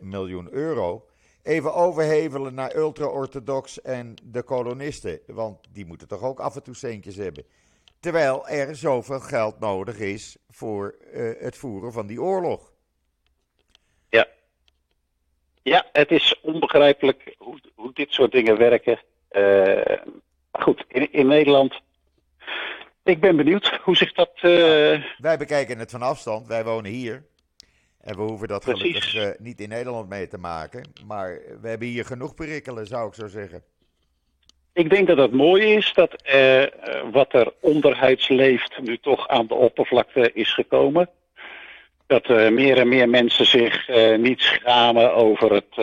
miljoen 0.00 0.52
euro 0.52 1.07
even 1.48 1.74
overhevelen 1.74 2.54
naar 2.54 2.76
ultra-orthodox 2.76 3.82
en 3.82 4.14
de 4.22 4.42
kolonisten. 4.42 5.20
Want 5.26 5.58
die 5.72 5.86
moeten 5.86 6.08
toch 6.08 6.22
ook 6.22 6.40
af 6.40 6.56
en 6.56 6.62
toe 6.62 6.74
centjes 6.74 7.16
hebben. 7.16 7.44
Terwijl 8.00 8.48
er 8.48 8.76
zoveel 8.76 9.20
geld 9.20 9.60
nodig 9.60 9.98
is 9.98 10.36
voor 10.48 10.94
uh, 11.14 11.32
het 11.38 11.56
voeren 11.56 11.92
van 11.92 12.06
die 12.06 12.22
oorlog. 12.22 12.72
Ja. 14.08 14.26
Ja, 15.62 15.86
het 15.92 16.10
is 16.10 16.40
onbegrijpelijk 16.42 17.34
hoe, 17.38 17.60
hoe 17.74 17.92
dit 17.92 18.12
soort 18.12 18.32
dingen 18.32 18.58
werken. 18.58 19.00
Uh, 19.32 19.98
goed, 20.52 20.84
in, 20.88 21.12
in, 21.12 21.26
Nederland. 21.26 21.80
Ik 23.04 23.20
ben 23.20 23.36
benieuwd 23.36 23.80
hoe 23.84 23.96
zich 23.96 24.12
dat. 24.12 24.30
Uh... 24.42 24.92
Ja, 24.92 25.06
wij 25.18 25.38
bekijken 25.38 25.78
het 25.78 25.90
van 25.90 26.02
afstand. 26.02 26.46
Wij 26.46 26.64
wonen 26.64 26.90
hier. 26.90 27.26
En 28.08 28.16
we 28.16 28.22
hoeven 28.22 28.48
dat 28.48 28.64
Precies. 28.64 29.04
gelukkig 29.04 29.40
uh, 29.40 29.46
niet 29.46 29.60
in 29.60 29.68
Nederland 29.68 30.08
mee 30.08 30.28
te 30.28 30.38
maken. 30.38 30.90
Maar 31.06 31.40
we 31.60 31.68
hebben 31.68 31.88
hier 31.88 32.04
genoeg 32.04 32.34
perikelen, 32.34 32.86
zou 32.86 33.08
ik 33.08 33.14
zo 33.14 33.26
zeggen. 33.26 33.62
Ik 34.72 34.90
denk 34.90 35.06
dat 35.06 35.16
het 35.16 35.32
mooi 35.32 35.74
is 35.74 35.92
dat 35.92 36.22
uh, 36.34 36.64
wat 37.12 37.32
er 37.32 37.52
onderhuids 37.60 38.28
leeft 38.28 38.78
nu 38.82 38.98
toch 38.98 39.28
aan 39.28 39.46
de 39.46 39.54
oppervlakte 39.54 40.32
is 40.32 40.54
gekomen. 40.54 41.08
Dat 42.06 42.28
uh, 42.28 42.50
meer 42.50 42.78
en 42.78 42.88
meer 42.88 43.08
mensen 43.08 43.46
zich 43.46 43.88
niet 44.18 44.40
schamen 44.40 45.14
over 45.14 45.52
het 45.52 45.74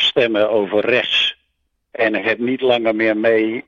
stemmen 0.00 0.50
over 0.50 0.86
rechts. 0.86 1.36
En 1.90 2.14
het 2.14 2.38
niet 2.38 2.60
langer 2.60 2.94
meer 2.94 3.16
mee, 3.16 3.64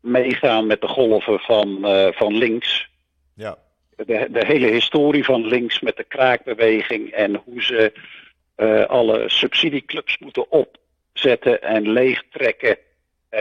meegaan 0.00 0.66
met 0.66 0.80
de 0.80 0.88
golven 0.88 1.38
van, 1.38 1.78
van 2.14 2.36
links. 2.36 2.88
Ja 3.34 3.63
de, 3.96 4.26
de, 4.30 4.46
hele 4.46 4.66
historie 4.66 5.24
van 5.24 5.46
links 5.46 5.80
met 5.80 5.96
de 5.96 6.04
kraakbeweging 6.04 7.10
en 7.10 7.34
hoe 7.44 7.62
ze 7.62 7.92
uh, 8.56 8.84
alle 8.84 9.28
subsidieclubs 9.28 10.18
moeten 10.18 10.50
opzetten 10.50 11.62
en 11.62 11.88
leegtrekken. 11.88 12.78
Uh, 13.30 13.40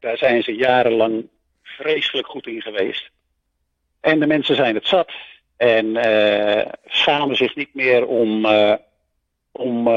daar 0.00 0.16
zijn 0.16 0.42
ze 0.42 0.54
jarenlang 0.54 1.28
vreselijk 1.62 2.26
goed 2.26 2.46
in 2.46 2.62
geweest. 2.62 3.10
En 4.00 4.20
de 4.20 4.26
mensen 4.26 4.56
zijn 4.56 4.74
het 4.74 4.86
zat 4.86 5.12
en 5.56 5.86
uh, 5.86 6.64
schamen 6.84 7.36
zich 7.36 7.54
niet 7.54 7.74
meer 7.74 8.06
om, 8.06 8.46
om 9.52 9.88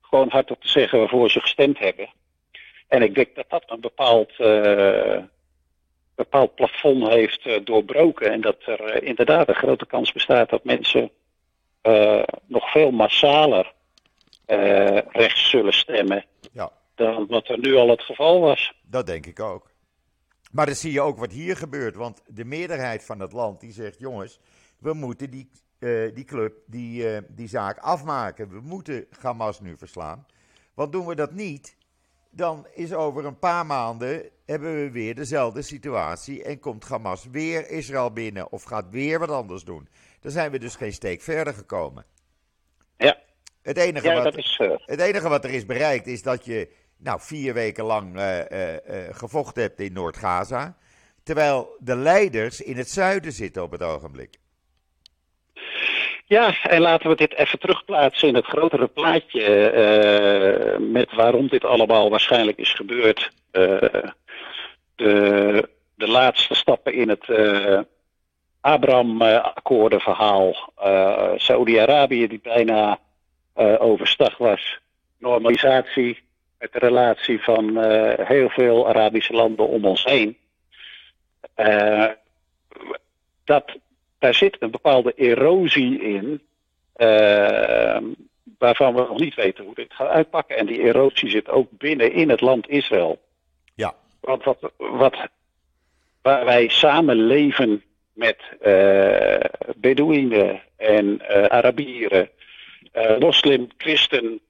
gewoon 0.00 0.28
hardop 0.28 0.60
te 0.60 0.68
zeggen 0.68 0.98
waarvoor 0.98 1.30
ze 1.30 1.40
gestemd 1.40 1.78
hebben. 1.78 2.08
En 2.88 3.02
ik 3.02 3.14
denk 3.14 3.34
dat 3.34 3.46
dat 3.48 3.64
een 3.66 3.80
bepaald 3.80 4.32
bepaald 6.14 6.54
plafond 6.54 7.08
heeft 7.08 7.46
uh, 7.46 7.64
doorbroken. 7.64 8.32
En 8.32 8.40
dat 8.40 8.56
er 8.66 9.02
uh, 9.02 9.08
inderdaad 9.08 9.48
een 9.48 9.54
grote 9.54 9.86
kans 9.86 10.12
bestaat 10.12 10.50
dat 10.50 10.64
mensen 10.64 11.10
uh, 11.82 12.22
nog 12.46 12.70
veel 12.70 12.90
massaler 12.90 13.72
rechts 15.08 15.50
zullen 15.50 15.72
stemmen. 15.72 16.24
Ja. 16.52 16.72
Dan 16.94 17.26
wat 17.26 17.48
er 17.48 17.58
nu 17.58 17.74
al 17.74 17.88
het 17.88 18.02
geval 18.02 18.40
was. 18.40 18.72
Dat 18.82 19.06
denk 19.06 19.26
ik 19.26 19.40
ook. 19.40 19.70
Maar 20.52 20.66
dan 20.66 20.74
zie 20.74 20.92
je 20.92 21.00
ook 21.00 21.18
wat 21.18 21.32
hier 21.32 21.56
gebeurt. 21.56 21.96
Want 21.96 22.22
de 22.26 22.44
meerderheid 22.44 23.04
van 23.04 23.20
het 23.20 23.32
land 23.32 23.60
die 23.60 23.72
zegt: 23.72 23.98
jongens, 23.98 24.38
we 24.78 24.92
moeten 24.92 25.30
die, 25.30 25.50
die 26.14 26.24
club, 26.24 26.54
die, 26.66 27.20
die 27.28 27.48
zaak 27.48 27.78
afmaken. 27.78 28.48
We 28.48 28.60
moeten 28.60 29.06
Hamas 29.20 29.60
nu 29.60 29.76
verslaan. 29.76 30.26
Want 30.74 30.92
doen 30.92 31.06
we 31.06 31.14
dat 31.14 31.32
niet, 31.32 31.76
dan 32.36 32.66
is 32.74 32.92
over 32.92 33.24
een 33.24 33.38
paar 33.38 33.66
maanden 33.66 34.30
hebben 34.46 34.74
we 34.74 34.90
weer 34.90 35.14
dezelfde 35.14 35.62
situatie 35.62 36.42
en 36.42 36.58
komt 36.58 36.84
Hamas 36.84 37.26
weer 37.30 37.70
Israël 37.70 38.12
binnen 38.12 38.52
of 38.52 38.62
gaat 38.62 38.90
weer 38.90 39.18
wat 39.18 39.30
anders 39.30 39.64
doen. 39.64 39.88
Dan 40.20 40.32
zijn 40.32 40.50
we 40.50 40.58
dus 40.58 40.76
geen 40.76 40.92
steek 40.92 41.22
verder 41.22 41.54
gekomen. 41.54 42.04
Ja. 42.96 43.18
Het 43.62 43.76
enige, 43.76 44.12
wat, 44.12 44.36
is, 44.36 44.58
uh... 44.62 44.70
het 44.76 45.00
enige 45.00 45.28
wat 45.28 45.44
er 45.44 45.50
is 45.50 45.66
bereikt 45.66 46.06
is 46.06 46.22
dat 46.22 46.44
je 46.44 46.68
nou, 46.96 47.20
vier 47.20 47.54
weken 47.54 47.84
lang 47.84 48.16
uh, 48.16 48.38
uh, 48.38 48.68
gevochten 49.10 49.62
hebt 49.62 49.80
in 49.80 49.92
Noord-Gaza. 49.92 50.76
Terwijl 51.22 51.76
de 51.78 51.96
leiders 51.96 52.60
in 52.60 52.76
het 52.76 52.90
zuiden 52.90 53.32
zitten 53.32 53.62
op 53.62 53.70
het 53.70 53.82
ogenblik. 53.82 54.38
Ja, 56.26 56.62
en 56.62 56.80
laten 56.80 57.10
we 57.10 57.16
dit 57.16 57.34
even 57.34 57.58
terugplaatsen 57.58 58.28
in 58.28 58.34
het 58.34 58.46
grotere 58.46 58.86
plaatje 58.86 59.72
uh, 59.72 60.76
met 60.92 61.12
waarom 61.12 61.48
dit 61.48 61.64
allemaal 61.64 62.10
waarschijnlijk 62.10 62.58
is 62.58 62.72
gebeurd. 62.72 63.30
Uh, 63.52 63.78
de, 64.94 65.68
de 65.94 66.08
laatste 66.08 66.54
stappen 66.54 66.92
in 66.92 67.08
het 67.08 67.28
uh, 67.28 67.80
Abraham-akkoordenverhaal. 68.60 70.72
Saudi-Arabië 71.36 72.26
die 72.26 72.40
bijna 72.42 72.98
overstag 73.78 74.38
was. 74.38 74.78
Normalisatie 75.18 76.22
met 76.58 76.72
de 76.72 76.78
relatie 76.78 77.42
van 77.42 77.84
heel 78.24 78.48
veel 78.48 78.88
Arabische 78.88 79.32
landen 79.32 79.68
om 79.68 79.84
ons 79.84 80.04
heen. 80.04 80.36
dat 83.44 83.76
daar 84.24 84.34
zit 84.34 84.56
een 84.58 84.70
bepaalde 84.70 85.12
erosie 85.16 86.00
in, 86.00 86.42
uh, 86.96 87.98
waarvan 88.58 88.94
we 88.94 89.00
nog 89.00 89.18
niet 89.18 89.34
weten 89.34 89.64
hoe 89.64 89.74
dit 89.74 89.92
gaat 89.92 90.08
uitpakken. 90.08 90.56
En 90.56 90.66
die 90.66 90.80
erosie 90.80 91.30
zit 91.30 91.48
ook 91.48 91.68
binnen 91.70 92.12
in 92.12 92.30
het 92.30 92.40
land 92.40 92.68
Israël. 92.68 93.20
Ja. 93.74 93.94
Want 94.20 94.44
wat, 94.44 94.58
wat, 94.76 95.16
waar 96.22 96.44
wij 96.44 96.68
samen 96.68 97.16
leven 97.16 97.82
met 98.12 98.38
uh, 98.62 99.36
Bedouinen 99.76 100.62
en 100.76 101.04
uh, 101.06 101.44
Arabieren, 101.44 102.28
moslim, 103.18 103.68
christen, 103.76 104.40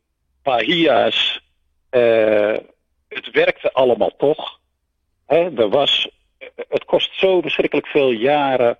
Pahia's, 0.42 1.40
het 3.08 3.30
werkte 3.32 3.72
allemaal 3.72 4.16
toch. 4.16 4.60
Hè? 5.26 5.60
Er 5.60 5.68
was 5.68 6.08
het 6.68 6.84
kost 6.84 7.18
zo 7.18 7.40
verschrikkelijk 7.40 7.86
veel 7.86 8.10
jaren 8.10 8.78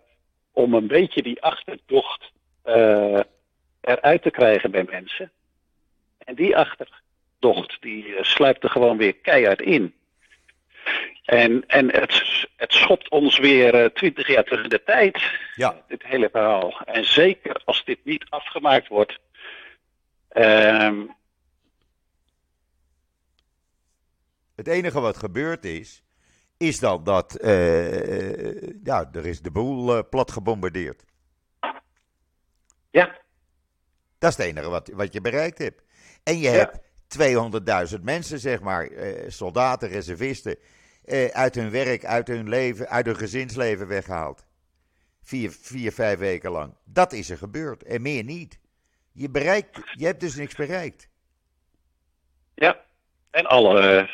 om 0.54 0.74
een 0.74 0.86
beetje 0.86 1.22
die 1.22 1.42
achterdocht 1.42 2.32
uh, 2.64 3.20
eruit 3.80 4.22
te 4.22 4.30
krijgen 4.30 4.70
bij 4.70 4.84
mensen. 4.90 5.30
En 6.18 6.34
die 6.34 6.56
achterdocht, 6.56 7.76
die 7.80 8.06
uh, 8.06 8.22
sluipt 8.22 8.62
er 8.62 8.70
gewoon 8.70 8.96
weer 8.96 9.14
keihard 9.14 9.60
in. 9.60 9.94
En, 11.24 11.64
en 11.66 11.90
het, 11.90 12.22
het 12.56 12.72
schopt 12.72 13.08
ons 13.08 13.38
weer 13.38 13.92
twintig 13.92 14.26
jaar 14.26 14.44
terug 14.44 14.62
in 14.62 14.68
de 14.68 14.82
tijd, 14.84 15.22
ja. 15.54 15.82
dit 15.88 16.02
hele 16.02 16.28
verhaal. 16.32 16.80
En 16.84 17.04
zeker 17.04 17.62
als 17.64 17.84
dit 17.84 17.98
niet 18.04 18.24
afgemaakt 18.28 18.88
wordt. 18.88 19.18
Uh, 20.32 21.00
het 24.54 24.68
enige 24.68 25.00
wat 25.00 25.16
gebeurd 25.16 25.64
is, 25.64 26.03
is 26.56 26.78
dan 26.78 27.04
dat 27.04 27.42
uh, 27.42 28.62
ja, 28.84 29.08
er 29.12 29.26
is 29.26 29.40
de 29.40 29.50
boel 29.50 29.96
uh, 29.96 30.02
plat 30.10 30.30
gebombardeerd. 30.30 31.04
Ja. 32.90 33.18
Dat 34.18 34.30
is 34.30 34.36
het 34.36 34.46
enige 34.46 34.68
wat, 34.68 34.88
wat 34.88 35.12
je 35.12 35.20
bereikt 35.20 35.58
hebt. 35.58 35.82
En 36.22 36.38
je 36.38 36.50
ja. 36.50 36.50
hebt 36.50 36.78
200.000 37.96 38.00
mensen, 38.02 38.38
zeg 38.38 38.60
maar, 38.60 38.90
uh, 38.90 39.30
soldaten, 39.30 39.88
reservisten, 39.88 40.58
uit 41.32 41.54
hun 41.54 41.70
werk, 41.70 42.04
uit 42.04 42.28
hun 42.28 42.48
leven, 42.48 42.88
uit 42.88 43.06
hun 43.06 43.16
gezinsleven 43.16 43.86
weggehaald. 43.86 44.46
Vier, 45.22 45.50
vier, 45.50 45.92
vijf 45.92 46.18
weken 46.18 46.50
lang. 46.50 46.74
Dat 46.84 47.12
is 47.12 47.30
er 47.30 47.38
gebeurd 47.38 47.82
en 47.82 48.02
meer 48.02 48.24
niet. 48.24 48.58
Je, 49.12 49.30
bereikt, 49.30 49.80
je 49.92 50.06
hebt 50.06 50.20
dus 50.20 50.34
niks 50.34 50.54
bereikt. 50.54 51.08
Ja, 52.54 52.84
en 53.30 53.46
alle 53.46 54.08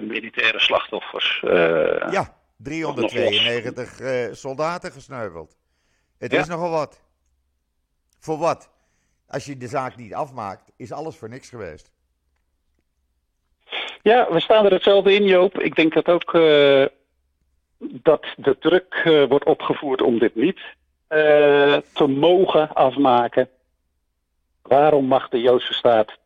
militaire 0.00 0.60
slachtoffers. 0.60 1.42
Uh, 1.44 1.52
ja, 2.10 2.34
392 2.56 4.00
uh, 4.00 4.24
eh, 4.24 4.34
soldaten 4.34 4.92
gesneuveld. 4.92 5.56
Het 6.18 6.32
ja. 6.32 6.40
is 6.40 6.48
nogal 6.48 6.70
wat. 6.70 7.00
Voor 8.18 8.38
wat? 8.38 8.70
Als 9.26 9.44
je 9.44 9.56
de 9.56 9.66
zaak 9.66 9.96
niet 9.96 10.14
afmaakt, 10.14 10.72
is 10.76 10.92
alles 10.92 11.16
voor 11.16 11.28
niks 11.28 11.48
geweest. 11.48 11.90
Ja, 14.02 14.32
we 14.32 14.40
staan 14.40 14.64
er 14.64 14.72
hetzelfde 14.72 15.14
in, 15.14 15.24
Joop. 15.24 15.58
Ik 15.58 15.74
denk 15.74 15.94
dat 15.94 16.06
ook 16.08 16.32
dat 17.78 18.26
de 18.36 18.56
druk 18.58 19.02
wordt 19.28 19.44
opgevoerd 19.44 20.02
om 20.02 20.18
dit 20.18 20.34
niet 20.34 20.60
te 21.92 22.06
mogen 22.08 22.72
afmaken. 22.72 23.48
Waarom 24.62 25.04
mag 25.04 25.28
de 25.28 25.40
Joodse 25.40 25.72
staat 25.72 26.18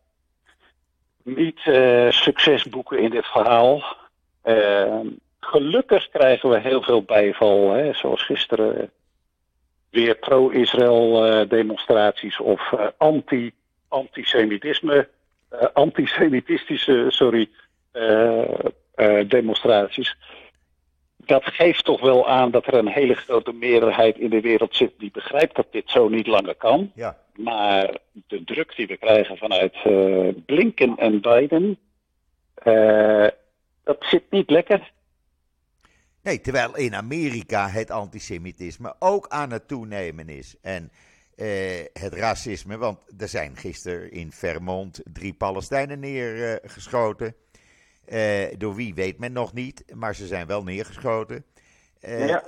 niet 1.27 1.61
uh, 1.65 2.11
succes 2.11 2.65
boeken 2.65 2.99
in 2.99 3.11
dit 3.11 3.27
verhaal. 3.27 3.97
Uh, 4.45 5.01
gelukkig 5.41 6.09
krijgen 6.09 6.49
we 6.49 6.59
heel 6.59 6.83
veel 6.83 7.03
bijval, 7.03 7.73
hè, 7.73 7.93
zoals 7.93 8.23
gisteren 8.23 8.91
weer 9.91 10.15
pro-Israël 10.15 11.27
uh, 11.27 11.49
demonstraties 11.49 12.41
of 12.41 12.73
anti, 12.97 13.53
antisemitisme, 13.89 15.09
antisemitistische, 15.73 17.07
sorry, 17.09 17.49
demonstraties. 19.27 20.17
Dat 21.27 21.45
geeft 21.45 21.85
toch 21.85 22.01
wel 22.01 22.29
aan 22.29 22.51
dat 22.51 22.67
er 22.67 22.75
een 22.75 22.89
hele 22.89 23.15
grote 23.15 23.53
meerderheid 23.53 24.19
in 24.19 24.31
de 24.31 24.41
wereld 24.41 24.77
zit 24.77 24.93
die 24.99 25.11
begrijpt 25.11 25.57
dat 25.57 25.67
dit 25.71 25.91
zo 25.91 26.09
niet 26.09 26.27
langer 26.27 26.55
kan. 26.55 26.93
Ja. 26.95 27.19
Maar 27.35 27.99
de 28.13 28.45
druk 28.45 28.77
die 28.77 28.87
we 28.87 28.97
krijgen 28.97 29.37
vanuit 29.37 29.75
uh, 29.87 30.29
Blinken 30.47 30.97
en 30.97 31.21
Biden, 31.21 31.79
uh, 32.65 33.27
dat 33.85 33.97
zit 34.01 34.23
niet 34.31 34.51
lekker. 34.51 34.93
Nee, 36.23 36.41
terwijl 36.41 36.77
in 36.77 36.95
Amerika 36.95 37.69
het 37.69 37.91
antisemitisme 37.91 38.95
ook 38.99 39.29
aan 39.29 39.51
het 39.51 39.69
toenemen 39.69 40.29
is. 40.29 40.57
En 40.63 40.91
uh, 41.37 41.49
het 41.93 42.15
racisme, 42.15 42.79
want 42.79 42.99
er 43.19 43.29
zijn 43.29 43.57
gisteren 43.57 44.11
in 44.11 44.33
Vermont 44.33 45.01
drie 45.13 45.35
Palestijnen 45.35 46.01
neergeschoten. 46.01 47.35
Door 48.59 48.75
wie 48.75 48.95
weet 48.95 49.19
men 49.19 49.33
nog 49.33 49.53
niet, 49.53 49.85
maar 49.95 50.15
ze 50.15 50.27
zijn 50.27 50.47
wel 50.47 50.63
neergeschoten. 50.63 51.45
Uh, 52.01 52.29
ja. 52.29 52.45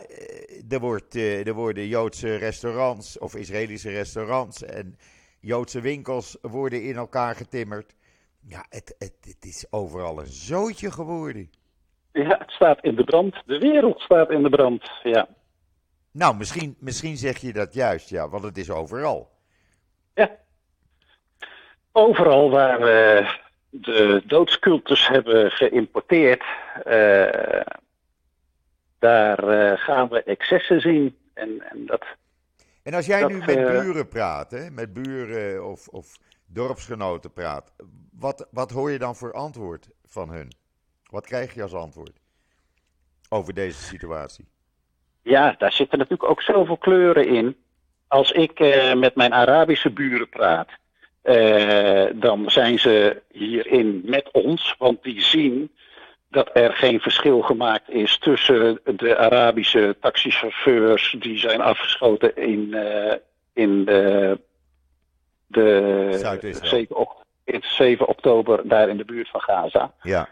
er, 0.69 0.81
wordt, 0.81 1.15
er 1.17 1.55
worden 1.55 1.87
Joodse 1.87 2.35
restaurants 2.35 3.19
of 3.19 3.35
Israëlische 3.35 3.91
restaurants 3.91 4.63
en 4.63 4.99
Joodse 5.41 5.81
winkels 5.81 6.39
worden 6.41 6.83
in 6.83 6.97
elkaar 6.97 7.35
getimmerd. 7.35 7.95
Ja, 8.41 8.65
het, 8.69 8.95
het, 8.99 9.15
het 9.21 9.45
is 9.45 9.67
overal 9.71 10.21
een 10.21 10.27
zootje 10.27 10.91
geworden. 10.91 11.51
Ja, 12.13 12.39
het 12.39 12.51
staat 12.51 12.85
in 12.85 12.95
de 12.95 13.05
brand. 13.05 13.43
De 13.47 13.59
wereld 13.59 14.01
staat 14.01 14.31
in 14.31 14.43
de 14.43 14.49
brand, 14.49 14.91
ja. 15.03 15.29
Nou, 16.11 16.37
misschien, 16.37 16.77
misschien 16.79 17.17
zeg 17.17 17.39
je 17.39 17.53
dat 17.53 17.75
juist, 17.75 18.09
ja, 18.09 18.29
want 18.29 18.45
het 18.45 18.59
is 18.59 18.71
overal. 18.71 19.31
Ja. 20.15 20.31
Overal 21.93 22.51
waar 22.51 22.81
we 22.81 23.27
de 23.81 24.23
doodscultus 24.27 25.09
hebben 25.09 25.51
geïmporteerd, 25.51 26.43
uh, 26.87 27.61
daar 28.99 29.45
uh, 29.45 29.79
gaan 29.79 30.09
we 30.09 30.23
excessen 30.23 30.81
zien. 30.81 31.17
En, 31.35 31.71
en, 31.71 31.87
dat, 31.87 32.05
en 32.83 32.95
als 32.95 33.07
jij 33.07 33.21
dat, 33.21 33.31
nu 33.31 33.39
met 33.39 33.57
uh, 33.57 33.81
buren 33.81 34.09
praat, 34.09 34.51
hè, 34.51 34.71
met 34.71 34.93
buren 34.93 35.67
of, 35.67 35.89
of 35.89 36.19
dorpsgenoten 36.47 37.33
praat, 37.33 37.73
wat, 38.13 38.49
wat 38.51 38.71
hoor 38.71 38.91
je 38.91 38.99
dan 38.99 39.17
voor 39.17 39.33
antwoord 39.33 39.89
van 40.05 40.31
hun? 40.31 40.53
Wat 41.11 41.27
krijg 41.27 41.55
je 41.55 41.63
als 41.63 41.75
antwoord 41.75 42.21
over 43.29 43.55
deze 43.55 43.83
situatie? 43.83 44.49
Ja, 45.23 45.55
daar 45.59 45.73
zitten 45.73 45.99
natuurlijk 45.99 46.31
ook 46.31 46.43
zoveel 46.43 46.77
kleuren 46.77 47.29
in. 47.29 47.57
Als 48.07 48.31
ik 48.31 48.59
met 48.97 49.15
mijn 49.15 49.33
Arabische 49.33 49.91
buren 49.91 50.29
praat, 50.29 50.69
dan 52.15 52.51
zijn 52.51 52.79
ze 52.79 53.23
hierin 53.33 54.03
met 54.05 54.29
ons, 54.33 54.75
want 54.79 55.03
die 55.03 55.23
zien 55.23 55.71
dat 56.31 56.51
er 56.53 56.73
geen 56.73 57.01
verschil 57.01 57.41
gemaakt 57.41 57.91
is 57.91 58.19
tussen 58.19 58.81
de 58.85 59.17
Arabische 59.17 59.97
taxichauffeurs 60.01 61.17
die 61.19 61.39
zijn 61.39 61.61
afgeschoten 61.61 62.37
in, 62.37 62.69
uh, 62.71 63.15
in 63.53 63.85
de, 63.85 64.41
de 65.47 66.09
7, 66.63 66.95
7, 67.61 68.09
oktober 68.09 68.69
daar 68.69 68.89
in 68.89 68.97
de 68.97 69.05
buurt 69.05 69.29
van 69.29 69.41
Gaza. 69.41 69.93
Ja. 70.03 70.29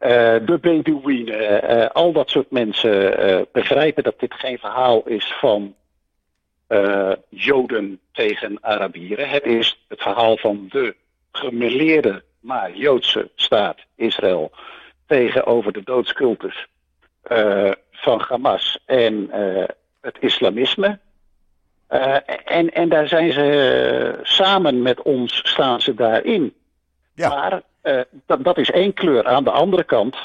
Uh, 0.00 0.08
de 0.46 0.58
Bedouinen, 0.60 1.92
al 1.92 2.12
dat 2.12 2.30
soort 2.30 2.50
mensen 2.50 3.46
begrijpen 3.52 4.02
dat 4.02 4.20
dit 4.20 4.34
geen 4.34 4.58
verhaal 4.58 5.02
is 5.06 5.34
van 5.40 5.74
Joden 7.28 8.00
tegen 8.12 8.58
Arabieren. 8.60 9.28
Het 9.28 9.44
is 9.44 9.84
het 9.88 10.02
verhaal 10.02 10.36
van 10.36 10.66
de 10.68 10.94
gemeleerde, 11.32 12.22
maar 12.40 12.76
Joodse 12.76 13.30
staat 13.34 13.78
Israël 13.94 14.50
tegenover 15.06 15.72
de 15.72 15.82
doodscultus 15.84 16.66
uh, 17.32 17.70
van 17.90 18.20
Hamas 18.28 18.78
en 18.84 19.30
uh, 19.34 19.64
het 20.00 20.16
islamisme. 20.20 20.98
En, 22.44 22.72
en 22.74 22.88
daar 22.88 23.08
zijn 23.08 23.32
ze 23.32 24.18
samen 24.22 24.82
met 24.82 25.02
ons 25.02 25.40
staan 25.48 25.80
ze 25.80 25.94
daarin. 25.94 26.54
Ja. 27.14 27.28
Maar 27.28 27.62
dat, 28.26 28.44
dat 28.44 28.58
is 28.58 28.70
één 28.70 28.92
kleur. 28.92 29.26
Aan 29.26 29.44
de 29.44 29.50
andere 29.50 29.84
kant, 29.84 30.16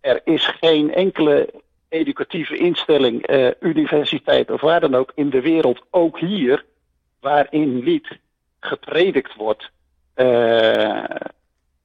er 0.00 0.20
is 0.24 0.46
geen 0.46 0.94
enkele 0.94 1.48
educatieve 1.94 2.56
instelling, 2.56 3.28
universiteit 3.60 4.50
of 4.50 4.60
waar 4.60 4.80
dan 4.80 4.94
ook 4.94 5.12
in 5.14 5.30
de 5.30 5.40
wereld, 5.40 5.82
ook 5.90 6.18
hier, 6.18 6.64
waarin 7.20 7.84
niet 7.84 8.18
gepredikt 8.60 9.34
wordt 9.34 9.70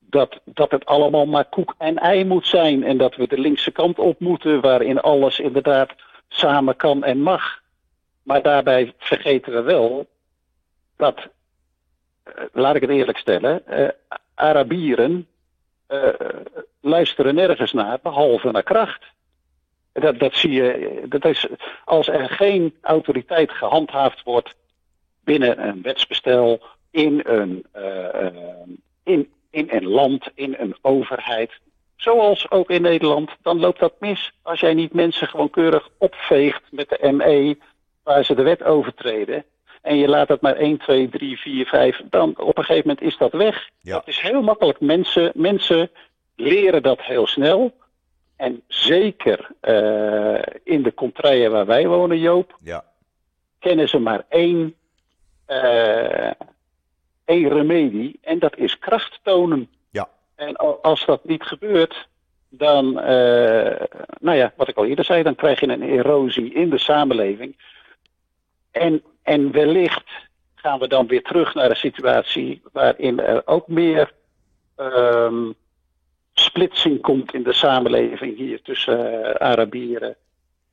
dat, 0.10 0.40
dat 0.44 0.72
het 0.72 0.86
allemaal 0.86 1.26
maar 1.26 1.46
koek 1.46 1.76
en 1.78 1.98
ei 1.98 2.26
moet 2.26 2.48
zijn. 2.48 2.84
En 2.84 2.98
dat 2.98 3.16
we 3.16 3.28
de 3.28 3.40
linkse 3.40 3.72
kant 3.72 4.00
op 4.00 4.20
moeten, 4.20 4.62
waarin 4.62 5.00
alles 5.00 5.40
inderdaad 5.40 5.92
samen 6.28 6.76
kan 6.76 7.04
en 7.04 7.22
mag. 7.22 7.62
Maar 8.24 8.42
daarbij 8.42 8.94
vergeten 8.98 9.54
we 9.54 9.62
wel 9.62 10.08
dat, 10.98 11.18
uh, 11.18 12.44
laat 12.52 12.76
ik 12.76 12.82
het 12.82 12.90
eerlijk 12.90 13.18
stellen, 13.18 13.64
Arabieren 14.36 15.28
luisteren 16.82 17.36
nergens 17.36 17.74
naar, 17.74 18.00
behalve 18.02 18.52
naar 18.52 18.64
kracht. 18.64 19.06
Dat, 19.94 20.20
dat 20.20 20.36
zie 20.36 20.52
je, 20.52 21.02
dat 21.10 21.26
is, 21.26 21.48
als 21.86 22.08
er 22.08 22.30
geen 22.30 22.76
autoriteit 22.82 23.52
gehandhaafd 23.52 24.24
wordt 24.24 24.56
binnen 25.24 25.68
een 25.68 25.82
wetsbestel, 25.82 26.62
in 26.92 27.22
een, 27.24 27.66
in, 29.04 29.30
in 29.50 29.68
een 29.72 29.88
land, 29.88 30.30
in 30.34 30.56
een 30.60 30.76
overheid, 30.82 31.52
zoals 31.96 32.52
ook 32.52 32.70
in 32.70 32.82
Nederland, 32.82 33.32
dan 33.42 33.60
loopt 33.60 33.80
dat 33.80 33.94
mis. 34.00 34.32
Als 34.42 34.60
jij 34.60 34.74
niet 34.74 34.94
mensen 34.94 35.28
gewoon 35.28 35.50
keurig 35.50 35.90
opveegt 35.98 36.62
met 36.72 36.90
de 36.90 37.12
ME, 37.12 37.58
waar 38.04 38.24
ze 38.26 38.36
de 38.36 38.44
wet 38.44 38.64
overtreden, 38.64 39.46
en 39.82 39.98
je 39.98 40.08
laat 40.08 40.28
dat 40.28 40.42
maar 40.42 40.56
1, 40.56 40.78
2, 40.78 41.10
3, 41.10 41.40
4, 41.40 41.66
5, 41.66 42.02
dan 42.10 42.34
op 42.38 42.58
een 42.58 42.64
gegeven 42.64 42.88
moment 42.88 43.08
is 43.08 43.18
dat 43.18 43.32
weg. 43.32 43.70
Ja. 43.82 43.94
Dat 43.94 44.08
is 44.08 44.20
heel 44.20 44.42
makkelijk. 44.42 44.80
Mensen, 44.80 45.32
mensen 45.36 45.92
leren 46.36 46.84
dat 46.84 47.02
heel 47.02 47.28
snel. 47.28 47.74
En 48.40 48.64
zeker 48.68 49.50
in 50.64 50.84
de 50.84 50.94
contraien 50.96 51.52
waar 51.52 51.66
wij 51.66 51.88
wonen, 51.88 52.20
Joop, 52.20 52.58
ja. 52.62 52.84
kennen 53.60 53.90
ze 53.90 54.00
maar 54.00 54.26
één, 54.30 54.76
één 57.26 57.50
remedie 57.50 58.20
en 58.22 58.40
dat 58.40 58.58
is 58.58 58.80
kracht 58.80 59.20
tonen. 59.24 59.70
Ja. 59.90 60.10
En 60.36 60.56
als 60.82 61.06
dat 61.06 61.26
niet 61.26 61.44
gebeurt, 61.44 62.08
dan, 62.50 62.94
nou 64.20 64.38
ja, 64.38 64.54
wat 64.56 64.68
ik 64.68 64.78
al 64.78 64.86
eerder 64.86 65.06
zei, 65.06 65.24
dan 65.24 65.36
krijg 65.36 65.60
je 65.60 65.68
een 65.68 65.84
erosie 65.84 66.54
in 66.54 66.70
de 66.70 66.78
samenleving. 66.78 67.58
En, 68.72 69.04
en 69.24 69.52
wellicht 69.52 70.10
gaan 70.56 70.80
we 70.80 70.88
dan 70.88 71.08
weer 71.08 71.24
terug 71.24 71.54
naar 71.54 71.70
een 71.70 71.76
situatie 71.76 72.62
waarin 72.72 73.20
er 73.20 73.48
ook 73.48 73.68
meer 73.68 74.12
um, 74.78 75.56
splitsing 76.40 77.02
komt 77.02 77.34
in 77.34 77.44
de 77.44 77.54
samenleving 77.54 78.38
hier 78.38 78.62
tussen 78.62 79.14
uh, 79.14 79.30
Arabieren, 79.30 80.16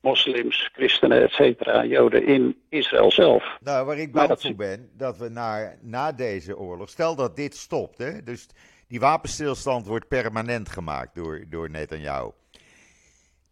moslims, 0.00 0.70
christenen, 0.72 1.22
et 1.22 1.30
cetera, 1.30 1.84
joden 1.84 2.26
in 2.26 2.56
Israël 2.68 3.10
zelf. 3.10 3.58
Nou, 3.60 3.86
waar 3.86 3.98
ik 3.98 4.12
bang 4.12 4.40
voor 4.40 4.54
ben, 4.54 4.90
dat 4.96 5.18
we 5.18 5.28
naar, 5.28 5.78
na 5.82 6.12
deze 6.12 6.58
oorlog, 6.58 6.88
stel 6.88 7.14
dat 7.14 7.36
dit 7.36 7.56
stopt, 7.56 7.98
hè, 7.98 8.22
dus 8.22 8.46
die 8.88 9.00
wapenstilstand 9.00 9.86
wordt 9.86 10.08
permanent 10.08 10.68
gemaakt 10.68 11.14
door, 11.14 11.44
door 11.48 11.70
Netanyahu. 11.70 12.30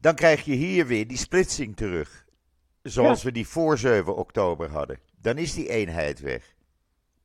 Dan 0.00 0.14
krijg 0.14 0.44
je 0.44 0.54
hier 0.54 0.86
weer 0.86 1.06
die 1.06 1.16
splitsing 1.16 1.76
terug. 1.76 2.24
Zoals 2.82 3.22
ja. 3.22 3.26
we 3.26 3.32
die 3.32 3.46
voor 3.46 3.78
7 3.78 4.16
oktober 4.16 4.70
hadden. 4.70 4.98
Dan 5.20 5.38
is 5.38 5.54
die 5.54 5.68
eenheid 5.68 6.20
weg. 6.20 6.54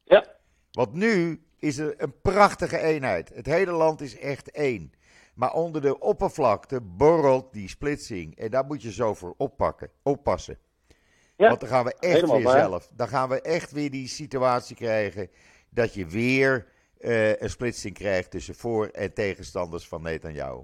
Ja. 0.03 0.25
Want 0.71 0.93
nu 0.93 1.41
is 1.59 1.77
er 1.77 1.93
een 1.97 2.21
prachtige 2.21 2.79
eenheid. 2.79 3.31
Het 3.33 3.45
hele 3.45 3.71
land 3.71 4.01
is 4.01 4.19
echt 4.19 4.51
één. 4.51 4.93
Maar 5.33 5.53
onder 5.53 5.81
de 5.81 5.99
oppervlakte 5.99 6.81
borrelt 6.81 7.53
die 7.53 7.69
splitsing. 7.69 8.37
En 8.37 8.49
daar 8.49 8.65
moet 8.65 8.81
je 8.81 8.91
zo 8.91 9.13
voor 9.13 9.33
oppakken, 9.37 9.89
oppassen. 10.03 10.57
Ja, 11.37 11.47
Want 11.47 11.59
dan 11.59 11.69
gaan 11.69 11.85
we 11.85 11.95
echt 11.99 12.31
weer 12.31 12.43
waar. 12.43 12.59
zelf. 12.59 12.89
Dan 12.93 13.07
gaan 13.07 13.29
we 13.29 13.41
echt 13.41 13.71
weer 13.71 13.91
die 13.91 14.07
situatie 14.07 14.75
krijgen. 14.75 15.29
Dat 15.69 15.93
je 15.93 16.05
weer 16.05 16.67
uh, 16.99 17.41
een 17.41 17.49
splitsing 17.49 17.93
krijgt 17.93 18.31
tussen 18.31 18.55
voor- 18.55 18.87
en 18.87 19.13
tegenstanders 19.13 19.87
van 19.87 20.01
Netanyahu. 20.01 20.61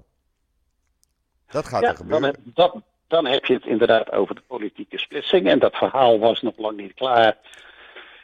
Dat 1.46 1.66
gaat 1.66 1.82
ja, 1.82 1.88
er 1.88 1.96
gebeuren. 1.96 2.22
Dan, 2.22 2.52
dat, 2.54 2.82
dan 3.06 3.26
heb 3.26 3.44
je 3.44 3.54
het 3.54 3.66
inderdaad 3.66 4.12
over 4.12 4.34
de 4.34 4.42
politieke 4.46 4.98
splitsing. 4.98 5.48
En 5.48 5.58
dat 5.58 5.76
verhaal 5.76 6.18
was 6.18 6.42
nog 6.42 6.58
lang 6.58 6.76
niet 6.76 6.94
klaar. 6.94 7.38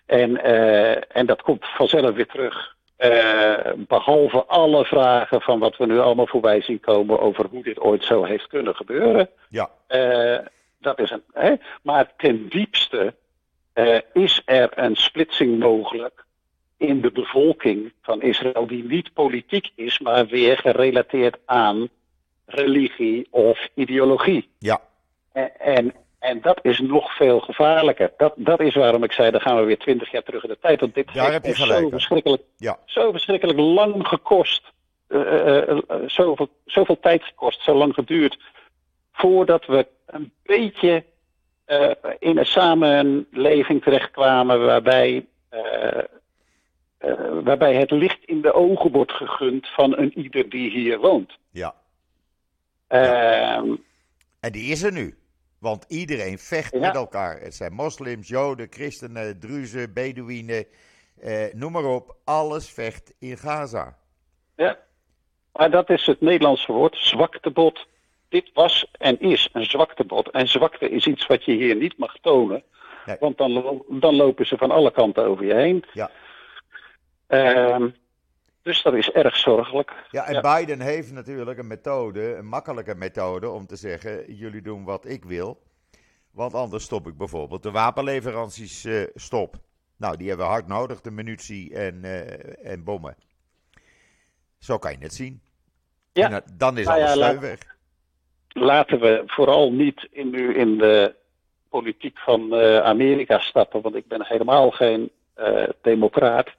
En, 0.06 0.30
uh, 0.30 1.16
en 1.16 1.26
dat 1.26 1.42
komt 1.42 1.64
vanzelf 1.64 2.14
weer 2.14 2.26
terug. 2.26 2.76
Uh, 2.98 3.72
behalve 3.76 4.44
alle 4.44 4.84
vragen 4.84 5.40
van 5.40 5.58
wat 5.58 5.76
we 5.76 5.86
nu 5.86 5.98
allemaal 5.98 6.26
voorbij 6.26 6.60
zien 6.60 6.80
komen 6.80 7.20
over 7.20 7.46
hoe 7.46 7.62
dit 7.62 7.80
ooit 7.80 8.04
zo 8.04 8.24
heeft 8.24 8.46
kunnen 8.46 8.74
gebeuren. 8.74 9.28
Ja. 9.48 9.70
Uh, 9.88 10.38
dat 10.78 10.98
is 11.00 11.10
een, 11.10 11.22
hè? 11.32 11.54
Maar 11.82 12.12
ten 12.16 12.48
diepste 12.48 13.14
is 14.12 14.42
er 14.44 14.70
een 14.74 14.96
splitsing 14.96 15.58
mogelijk 15.58 16.24
in 16.76 17.00
de 17.00 17.10
bevolking 17.10 17.92
van 18.02 18.22
Israël 18.22 18.66
die 18.66 18.84
niet 18.84 19.12
politiek 19.12 19.70
is, 19.74 19.98
maar 19.98 20.26
weer 20.26 20.58
gerelateerd 20.58 21.38
aan 21.44 21.88
religie 22.46 23.26
of 23.30 23.68
ideologie. 23.74 24.48
Ja. 24.58 24.80
En, 25.32 25.60
en, 25.60 25.94
en, 26.22 26.40
dat 26.40 26.58
is 26.62 26.78
nog 26.78 27.16
veel 27.16 27.40
gevaarlijker. 27.40 28.12
Dat, 28.16 28.32
dat 28.36 28.60
is 28.60 28.74
waarom 28.74 29.04
ik 29.04 29.12
zei, 29.12 29.30
dan 29.30 29.40
gaan 29.40 29.56
we 29.56 29.62
weer 29.62 29.78
twintig 29.78 30.10
jaar 30.10 30.22
terug 30.22 30.42
in 30.42 30.48
de 30.48 30.58
tijd. 30.60 30.80
Want 30.80 30.94
dit 30.94 31.14
Daar 31.14 31.40
heeft 31.42 31.56
zo 31.56 31.88
verschrikkelijk, 31.88 32.42
ja. 32.56 32.78
zo 32.84 33.10
verschrikkelijk 33.10 33.58
lang 33.58 34.08
gekost. 34.08 34.72
Uh, 35.08 35.56
uh, 35.68 35.78
zoveel, 36.06 36.48
zoveel 36.64 37.00
tijd 37.00 37.24
gekost, 37.24 37.62
zo 37.62 37.74
lang 37.74 37.94
geduurd. 37.94 38.38
Voordat 39.12 39.66
we 39.66 39.86
een 40.06 40.32
beetje 40.42 41.04
in 42.18 42.38
een 42.38 42.46
samenleving 42.46 43.82
terechtkwamen 43.82 44.64
waarbij, 44.64 45.26
waarbij 47.42 47.74
het 47.74 47.90
licht 47.90 48.24
in 48.24 48.40
de 48.40 48.52
ogen 48.52 48.90
wordt 48.90 49.12
gegund 49.12 49.68
van 49.68 49.98
een 49.98 50.18
ieder 50.18 50.48
die 50.48 50.70
hier 50.70 50.98
woont. 50.98 51.38
Ja. 51.50 51.74
ja. 52.88 53.64
En 54.40 54.52
die 54.52 54.72
is 54.72 54.82
er 54.82 54.92
nu. 54.92 55.16
Want 55.62 55.84
iedereen 55.88 56.38
vecht 56.38 56.72
Ja. 56.72 56.78
met 56.80 56.94
elkaar. 56.94 57.40
Het 57.40 57.54
zijn 57.54 57.72
moslims, 57.72 58.28
joden, 58.28 58.66
christenen, 58.70 59.40
druzen, 59.40 59.92
beduïnen, 59.92 60.66
eh, 61.20 61.52
noem 61.52 61.72
maar 61.72 61.84
op. 61.84 62.16
Alles 62.24 62.70
vecht 62.70 63.14
in 63.18 63.36
Gaza. 63.36 63.96
Ja, 64.56 64.78
maar 65.52 65.70
dat 65.70 65.90
is 65.90 66.06
het 66.06 66.20
Nederlandse 66.20 66.72
woord, 66.72 66.96
zwaktebod. 66.96 67.86
Dit 68.28 68.50
was 68.54 68.90
en 68.98 69.20
is 69.20 69.48
een 69.52 69.64
zwaktebod. 69.64 70.30
En 70.30 70.48
zwakte 70.48 70.88
is 70.88 71.06
iets 71.06 71.26
wat 71.26 71.44
je 71.44 71.52
hier 71.52 71.76
niet 71.76 71.98
mag 71.98 72.16
tonen. 72.20 72.62
Nee. 73.06 73.16
Want 73.20 73.38
dan, 73.38 73.82
dan 73.88 74.14
lopen 74.16 74.46
ze 74.46 74.56
van 74.56 74.70
alle 74.70 74.90
kanten 74.90 75.24
over 75.24 75.44
je 75.44 75.54
heen. 75.54 75.84
Ja. 75.92 76.10
Ehm, 77.26 77.88
dus 78.62 78.82
dat 78.82 78.94
is 78.94 79.10
erg 79.10 79.36
zorgelijk. 79.36 79.92
Ja, 80.10 80.24
en 80.26 80.32
Ja. 80.34 80.56
Biden 80.58 80.80
heeft 80.80 81.12
natuurlijk 81.12 81.58
een 81.58 81.66
methode, 81.66 82.34
een 82.36 82.46
makkelijke 82.46 82.94
methode 82.94 83.48
om 83.50 83.66
te 83.66 83.76
zeggen: 83.76 84.34
jullie 84.34 84.62
doen 84.62 84.84
wat 84.84 85.06
ik 85.08 85.24
wil. 85.24 85.62
Want 86.30 86.54
anders 86.54 86.84
stop 86.84 87.06
ik 87.06 87.16
bijvoorbeeld 87.16 87.62
de 87.62 87.70
wapenleveranties 87.70 88.84
eh, 88.84 89.02
stop. 89.14 89.56
Nou, 89.96 90.16
die 90.16 90.28
hebben 90.28 90.46
we 90.46 90.52
hard 90.52 90.66
nodig, 90.66 91.00
de 91.00 91.10
munitie 91.10 91.74
en, 91.74 92.04
eh, 92.04 92.72
en 92.72 92.84
bommen. 92.84 93.16
Zo 94.58 94.78
kan 94.78 94.92
je 94.92 94.98
het 95.00 95.14
zien. 95.14 95.42
Ja. 96.12 96.30
En 96.30 96.42
dan- 96.56 96.78
is 96.78 96.86
Nou 96.86 96.98
ja, 96.98 97.04
alles 97.04 97.16
laat- 97.18 97.38
weg. 97.38 97.58
Laten 98.48 99.00
we 99.00 99.22
vooral 99.26 99.72
niet 99.72 100.08
in, 100.10 100.30
nu 100.30 100.54
in 100.54 100.78
de 100.78 101.14
politiek 101.68 102.18
van 102.18 102.54
eh, 102.54 102.78
Amerika 102.78 103.38
stappen. 103.38 103.80
Want 103.82 103.94
ik 103.94 104.06
ben 104.08 104.24
helemaal 104.26 104.70
geen 104.70 105.10
eh, 105.34 105.68
democraat. 105.82 106.50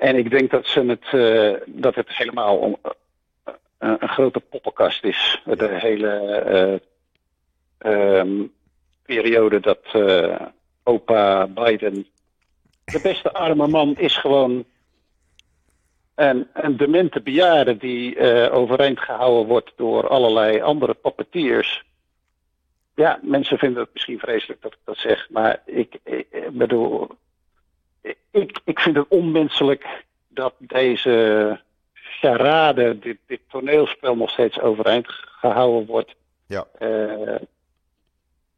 En 0.00 0.16
ik 0.16 0.30
denk 0.30 0.50
dat, 0.50 0.66
ze 0.66 0.80
het, 0.80 1.04
eh, 1.10 1.66
dat 1.66 1.94
het 1.94 2.08
helemaal 2.08 2.56
om, 2.56 2.76
eh, 2.82 3.52
een, 3.78 4.08
grote 4.08 4.40
poppenkast 4.40 5.04
is. 5.04 5.42
De 5.44 5.68
hele 5.68 6.10
eh, 6.18 6.78
ehm, 8.18 8.42
periode 9.02 9.60
dat 9.60 9.86
opa 10.82 11.46
Biden. 11.46 12.06
De 12.84 13.00
beste 13.02 13.32
arme 13.32 13.66
man 13.66 13.96
is 13.96 14.16
gewoon 14.16 14.64
een, 16.14 16.48
een 16.52 16.76
demente 16.76 17.20
bejaarde 17.20 17.76
die 17.76 18.50
overeind 18.50 19.00
gehouden 19.00 19.46
wordt 19.46 19.72
door 19.76 20.08
allerlei 20.08 20.60
andere 20.60 20.94
poppetiers. 20.94 21.84
Ja, 22.94 23.20
mensen 23.22 23.58
vinden 23.58 23.82
het 23.82 23.92
misschien 23.92 24.18
vreselijk 24.18 24.62
dat 24.62 24.72
ik 24.72 24.78
dat 24.84 24.96
zeg, 24.96 25.30
maar 25.30 25.62
ik 25.66 25.98
bedoel, 26.52 27.08
ik, 28.30 28.60
ik 28.64 28.78
vind 28.80 28.96
het 28.96 29.08
onmenselijk 29.08 30.04
dat 30.28 30.54
deze 30.58 31.60
charade, 31.92 32.98
dit, 32.98 33.18
dit 33.26 33.40
toneelspel 33.48 34.16
nog 34.16 34.30
steeds 34.30 34.60
overeind 34.60 35.06
gehouden 35.40 35.86
wordt. 35.86 36.14
Ja. 36.46 36.64
Eh, 36.78 36.88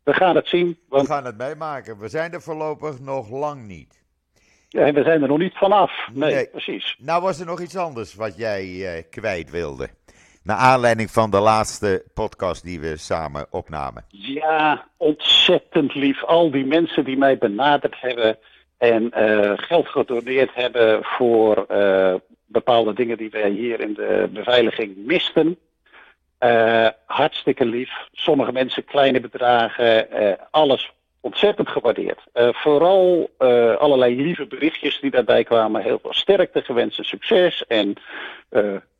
we 0.02 0.14
gaan 0.14 0.36
het 0.36 0.48
zien, 0.48 0.78
We 0.88 1.06
gaan 1.06 1.24
het 1.24 1.36
meemaken. 1.38 1.98
We 1.98 2.08
zijn 2.08 2.32
er 2.32 2.42
voorlopig 2.42 3.00
nog 3.00 3.30
lang 3.30 3.66
niet. 3.66 4.02
ja, 4.68 4.92
we 4.92 5.02
zijn 5.02 5.22
er 5.22 5.28
nog 5.28 5.38
niet 5.38 5.56
vanaf. 5.58 6.08
Nee, 6.12 6.34
Nee. 6.34 6.46
precies. 6.48 6.96
Nou 6.98 7.22
was 7.22 7.40
er 7.40 7.46
nog 7.46 7.60
iets 7.60 7.76
anders 7.76 8.14
wat 8.14 8.36
jij 8.36 8.94
eh, 8.96 9.02
kwijt 9.10 9.50
wilde. 9.50 9.88
Naar 10.42 10.56
aanleiding 10.56 11.10
van 11.10 11.30
de 11.30 11.40
laatste 11.40 12.04
podcast 12.14 12.62
die 12.64 12.80
we 12.80 12.96
samen 12.96 13.46
opnamen. 13.50 14.04
Ja, 14.08 14.86
ontzettend 14.96 15.94
lief. 15.94 16.24
Al 16.24 16.50
die 16.50 16.64
mensen 16.66 17.04
die 17.04 17.16
mij 17.16 17.38
benaderd 17.38 18.00
hebben 18.00 18.38
en 18.82 19.10
eh, 19.10 19.52
geld 19.56 19.88
gedoneerd 19.88 20.54
hebben 20.54 21.04
voor 21.04 21.64
eh, 21.68 22.14
bepaalde 22.46 22.94
dingen 22.94 23.16
die 23.16 23.30
wij 23.30 23.50
hier 23.50 23.80
in 23.80 23.94
de 23.94 24.28
beveiliging 24.32 24.96
misten. 24.96 25.58
Eh, 26.38 26.88
hartstikke 27.06 27.64
lief. 27.64 27.90
Sommige 28.12 28.52
mensen 28.52 28.84
kleine 28.84 29.20
bedragen, 29.20 30.08
alles 30.50 30.92
ontzettend 31.20 31.68
gewaardeerd. 31.68 32.20
Vooral 32.34 33.30
allerlei 33.78 34.22
lieve 34.22 34.46
berichtjes 34.46 35.00
die 35.00 35.10
daarbij 35.10 35.44
kwamen. 35.44 35.82
Heel 35.82 35.98
veel 36.02 36.12
sterkte 36.12 36.62
gewenst 36.62 36.98
en 36.98 37.04
succes. 37.04 37.66
En 37.66 37.94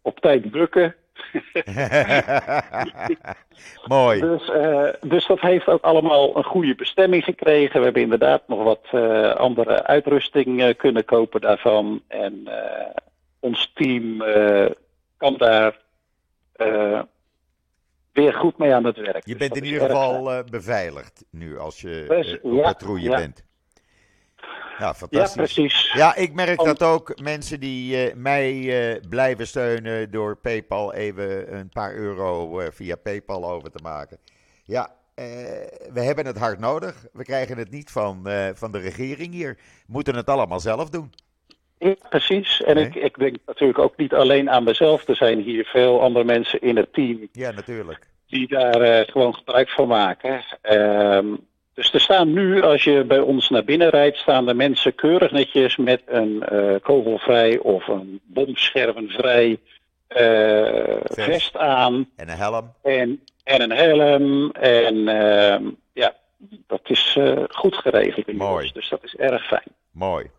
op 0.03 0.21
tijd 0.21 0.51
bukken. 0.51 0.95
Mooi. 3.87 4.21
Dus, 4.21 4.51
eh, 4.51 4.89
dus 5.01 5.27
dat 5.27 5.41
heeft 5.41 5.67
ook 5.67 5.83
allemaal 5.83 6.37
een 6.37 6.45
goede 6.45 6.75
bestemming 6.75 7.25
gekregen. 7.25 7.79
We 7.79 7.85
hebben 7.85 8.03
inderdaad 8.03 8.49
nog 8.49 8.63
wat 8.63 8.87
eh, 8.91 9.35
andere 9.35 9.85
uitrusting 9.85 10.63
eh, 10.63 10.77
kunnen 10.77 11.05
kopen 11.05 11.41
daarvan. 11.41 12.03
En 12.09 12.49
ons 13.41 13.71
team 13.75 14.23
kan 15.17 15.37
daar 15.37 15.81
weer 18.13 18.35
goed 18.35 18.59
mee 18.59 18.75
aan 18.75 18.85
het 18.85 18.97
werk. 18.97 19.27
Je 19.27 19.37
Dus 19.37 19.49
bent 19.49 19.57
in 19.57 19.65
ieder 19.65 19.81
geval 19.81 20.45
beveiligd 20.45 21.25
nu 21.31 21.59
als 21.59 21.81
je 21.81 22.05
Dus, 22.09 22.41
op 22.41 22.53
ja, 22.53 22.63
patrouille 22.63 23.11
ja. 23.11 23.17
bent. 23.17 23.45
Ja, 24.79 24.87
Ja, 24.87 24.95
fantastisch. 24.95 25.35
precies. 25.55 25.93
Ja, 25.93 26.15
ik 26.17 26.33
merk 26.35 26.61
Om- 26.61 26.67
dat 26.67 26.83
ook 26.83 27.21
mensen 27.23 27.61
die 27.61 27.97
eh, 28.07 28.15
mij 28.17 28.51
eh, 28.93 29.01
blijven 29.09 29.47
steunen 29.47 30.11
door 30.11 30.37
PayPal 30.37 30.95
even 30.95 31.55
een 31.57 31.69
paar 31.69 31.95
euro 31.95 32.61
eh, 32.61 32.67
via 32.71 32.97
PayPal 32.97 33.51
over 33.51 33.71
te 33.71 33.83
maken. 33.83 34.19
Ja, 34.65 34.91
we 35.93 36.01
hebben 36.01 36.27
het 36.27 36.39
hard 36.39 36.59
nodig. 36.59 37.07
We 37.13 37.25
krijgen 37.25 37.59
het 37.59 37.71
niet 37.71 37.91
van, 37.91 38.27
van 38.55 38.73
de 38.73 38.79
regering 38.79 39.33
hier. 39.33 39.55
We 39.87 39.93
moeten 39.93 40.15
het 40.15 40.27
allemaal 40.29 40.61
zelf 40.61 40.91
doen. 40.91 41.13
Ja, 41.79 41.95
precies. 42.09 42.63
En 42.63 42.75
Nee. 42.75 42.85
ik, 42.87 42.95
ik 42.95 43.19
denk 43.19 43.37
natuurlijk 43.47 43.79
ook 43.79 43.97
niet 43.97 44.15
alleen 44.15 44.51
aan 44.51 44.65
mezelf. 44.65 45.09
Er 45.09 45.17
zijn 45.17 45.41
hier 45.41 45.65
veel 45.65 46.03
andere 46.03 46.25
mensen 46.25 46.61
in 46.61 46.77
het 46.77 46.93
team 46.93 47.29
Ja, 47.33 47.51
natuurlijk. 47.51 48.07
die 48.27 48.49
daar 48.49 49.05
gewoon 49.11 49.35
gebruik 49.35 49.69
van 49.71 49.89
maken. 49.89 50.45
Ehm, 50.63 51.27
dus 51.75 51.93
er 51.93 52.01
staan 52.01 52.33
nu, 52.33 52.63
als 52.63 52.85
je 52.85 53.05
bij 53.05 53.19
ons 53.21 53.49
naar 53.49 53.65
binnen 53.65 53.89
rijdt, 53.89 54.17
staan 54.17 54.47
de 54.47 54.55
mensen 54.55 54.95
keurig 54.95 55.31
netjes 55.31 55.77
met 55.77 56.03
een 56.07 56.43
eh, 56.43 56.75
kogelvrij 56.83 57.59
of 57.59 57.89
een 57.89 58.21
bomschervenvrij 58.25 59.59
eh, 60.07 60.97
Vest. 61.05 61.57
aan 61.57 62.11
En 62.17 62.29
een 62.29 62.37
helm. 62.37 62.73
en, 62.83 63.25
en 63.45 63.61
een 63.63 63.71
helm. 63.71 64.51
En 64.51 65.09
ehm, 65.09 65.71
ja, 65.93 66.17
dat 66.67 66.81
is 66.85 67.15
eh, 67.19 67.43
goed 67.49 67.77
geregeld 67.77 68.29
in 68.29 68.37
Mooi. 68.37 68.63
ons. 68.65 68.73
Dus 68.73 68.89
dat 68.89 69.05
is 69.05 69.15
erg 69.15 69.47
fijn. 69.47 69.69
Mooi. 69.91 70.31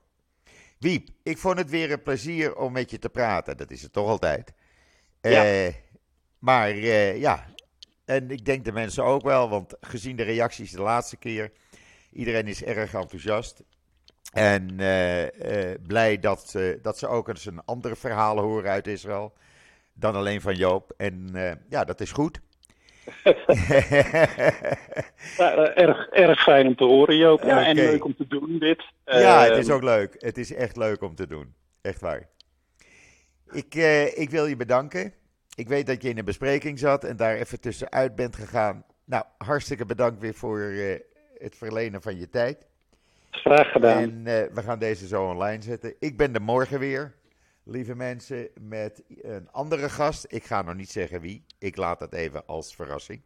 Wiep, 0.79 1.07
ik 1.23 1.37
vond 1.37 1.57
het 1.57 1.69
weer 1.69 1.91
een 1.91 2.03
plezier 2.03 2.55
om 2.55 2.71
met 2.71 2.91
je 2.91 2.99
te 2.99 3.09
praten. 3.09 3.57
Dat 3.57 3.71
is 3.71 3.81
het 3.81 3.93
toch 3.93 4.07
altijd. 4.07 4.53
Ja. 5.21 5.71
Maar 6.39 6.75
ja, 7.15 7.45
en 8.05 8.31
ik 8.31 8.45
denk 8.45 8.65
de 8.65 8.71
mensen 8.71 9.03
ook 9.03 9.23
wel, 9.23 9.49
want 9.49 9.75
gezien 9.81 10.15
de 10.15 10.23
reacties 10.23 10.71
de 10.71 10.81
laatste 10.81 11.17
keer, 11.17 11.51
iedereen 12.11 12.47
is 12.47 12.63
erg 12.63 12.93
enthousiast. 12.93 13.63
En 14.33 14.79
eh, 14.79 15.71
eh, 15.71 15.79
blij 15.87 16.19
dat, 16.19 16.55
dat 16.81 16.97
ze 16.97 17.07
ook 17.07 17.27
eens 17.27 17.45
een 17.45 17.65
andere 17.65 17.95
verhalen 17.95 18.43
horen 18.43 18.71
uit 18.71 18.87
Israël 18.87 19.33
dan 19.93 20.15
alleen 20.15 20.41
van 20.41 20.55
Joop. 20.55 20.93
En 20.97 21.29
eh, 21.33 21.51
ja, 21.69 21.83
dat 21.83 22.01
is 22.01 22.11
goed. 22.11 22.39
Ja, 25.37 25.73
erg, 25.73 26.09
erg 26.09 26.43
fijn 26.43 26.67
om 26.67 26.75
te 26.75 26.83
horen, 26.83 27.17
Joop. 27.17 27.43
Ja, 27.43 27.65
en 27.65 27.75
leuk 27.75 28.05
om 28.05 28.15
te 28.15 28.27
doen, 28.27 28.59
dit. 28.59 28.83
Ja, 29.05 29.41
het 29.41 29.51
Ehm, 29.51 29.59
is 29.59 29.69
ook 29.69 29.83
leuk. 29.83 30.15
Het 30.17 30.37
is 30.37 30.53
echt 30.53 30.77
leuk 30.77 31.01
om 31.01 31.15
te 31.15 31.27
doen. 31.27 31.53
Echt 31.81 32.01
waar. 32.01 32.29
Ik, 33.51 33.75
ik 34.15 34.29
wil 34.29 34.45
je 34.45 34.55
bedanken. 34.55 35.13
Ik 35.55 35.67
weet 35.67 35.87
dat 35.87 36.01
je 36.01 36.09
in 36.09 36.17
een 36.17 36.25
bespreking 36.25 36.79
zat 36.79 37.03
en 37.03 37.15
daar 37.15 37.35
even 37.35 37.59
tussenuit 37.59 38.15
bent 38.15 38.35
gegaan. 38.35 38.85
Nou, 39.05 39.25
hartstikke 39.37 39.85
bedankt 39.85 40.21
weer 40.21 40.33
voor 40.33 40.59
eh, 40.59 40.99
het 41.37 41.55
verlenen 41.55 42.01
van 42.01 42.17
je 42.17 42.29
tijd. 42.29 42.65
Graag 43.31 43.71
gedaan. 43.71 43.97
En 43.97 44.27
eh, 44.27 44.53
we 44.53 44.61
gaan 44.61 44.79
deze 44.79 45.07
zo 45.07 45.27
online 45.27 45.61
zetten. 45.61 45.95
Ik 45.99 46.17
ben 46.17 46.33
er 46.33 46.41
morgen 46.41 46.79
weer, 46.79 47.13
lieve 47.63 47.95
mensen, 47.95 48.49
met 48.59 49.03
een 49.21 49.51
andere 49.51 49.89
gast. 49.89 50.25
Ik 50.27 50.43
ga 50.43 50.61
nog 50.61 50.75
niet 50.75 50.91
zeggen 50.91 51.21
wie. 51.21 51.45
Ik 51.59 51.77
laat 51.77 51.99
dat 51.99 52.13
even 52.13 52.45
als 52.45 52.75
verrassing. 52.75 53.21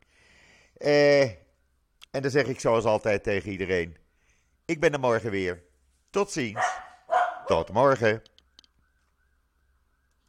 Eh, 0.77 1.21
en 2.11 2.21
dan 2.21 2.31
zeg 2.31 2.45
ik 2.45 2.59
zoals 2.59 2.85
altijd 2.85 3.23
tegen 3.23 3.51
iedereen: 3.51 3.97
Ik 4.65 4.79
ben 4.79 4.93
er 4.93 4.99
morgen 4.99 5.31
weer. 5.31 5.63
Tot 6.09 6.31
ziens. 6.31 6.79
Tot 7.45 7.71
morgen. 7.71 8.21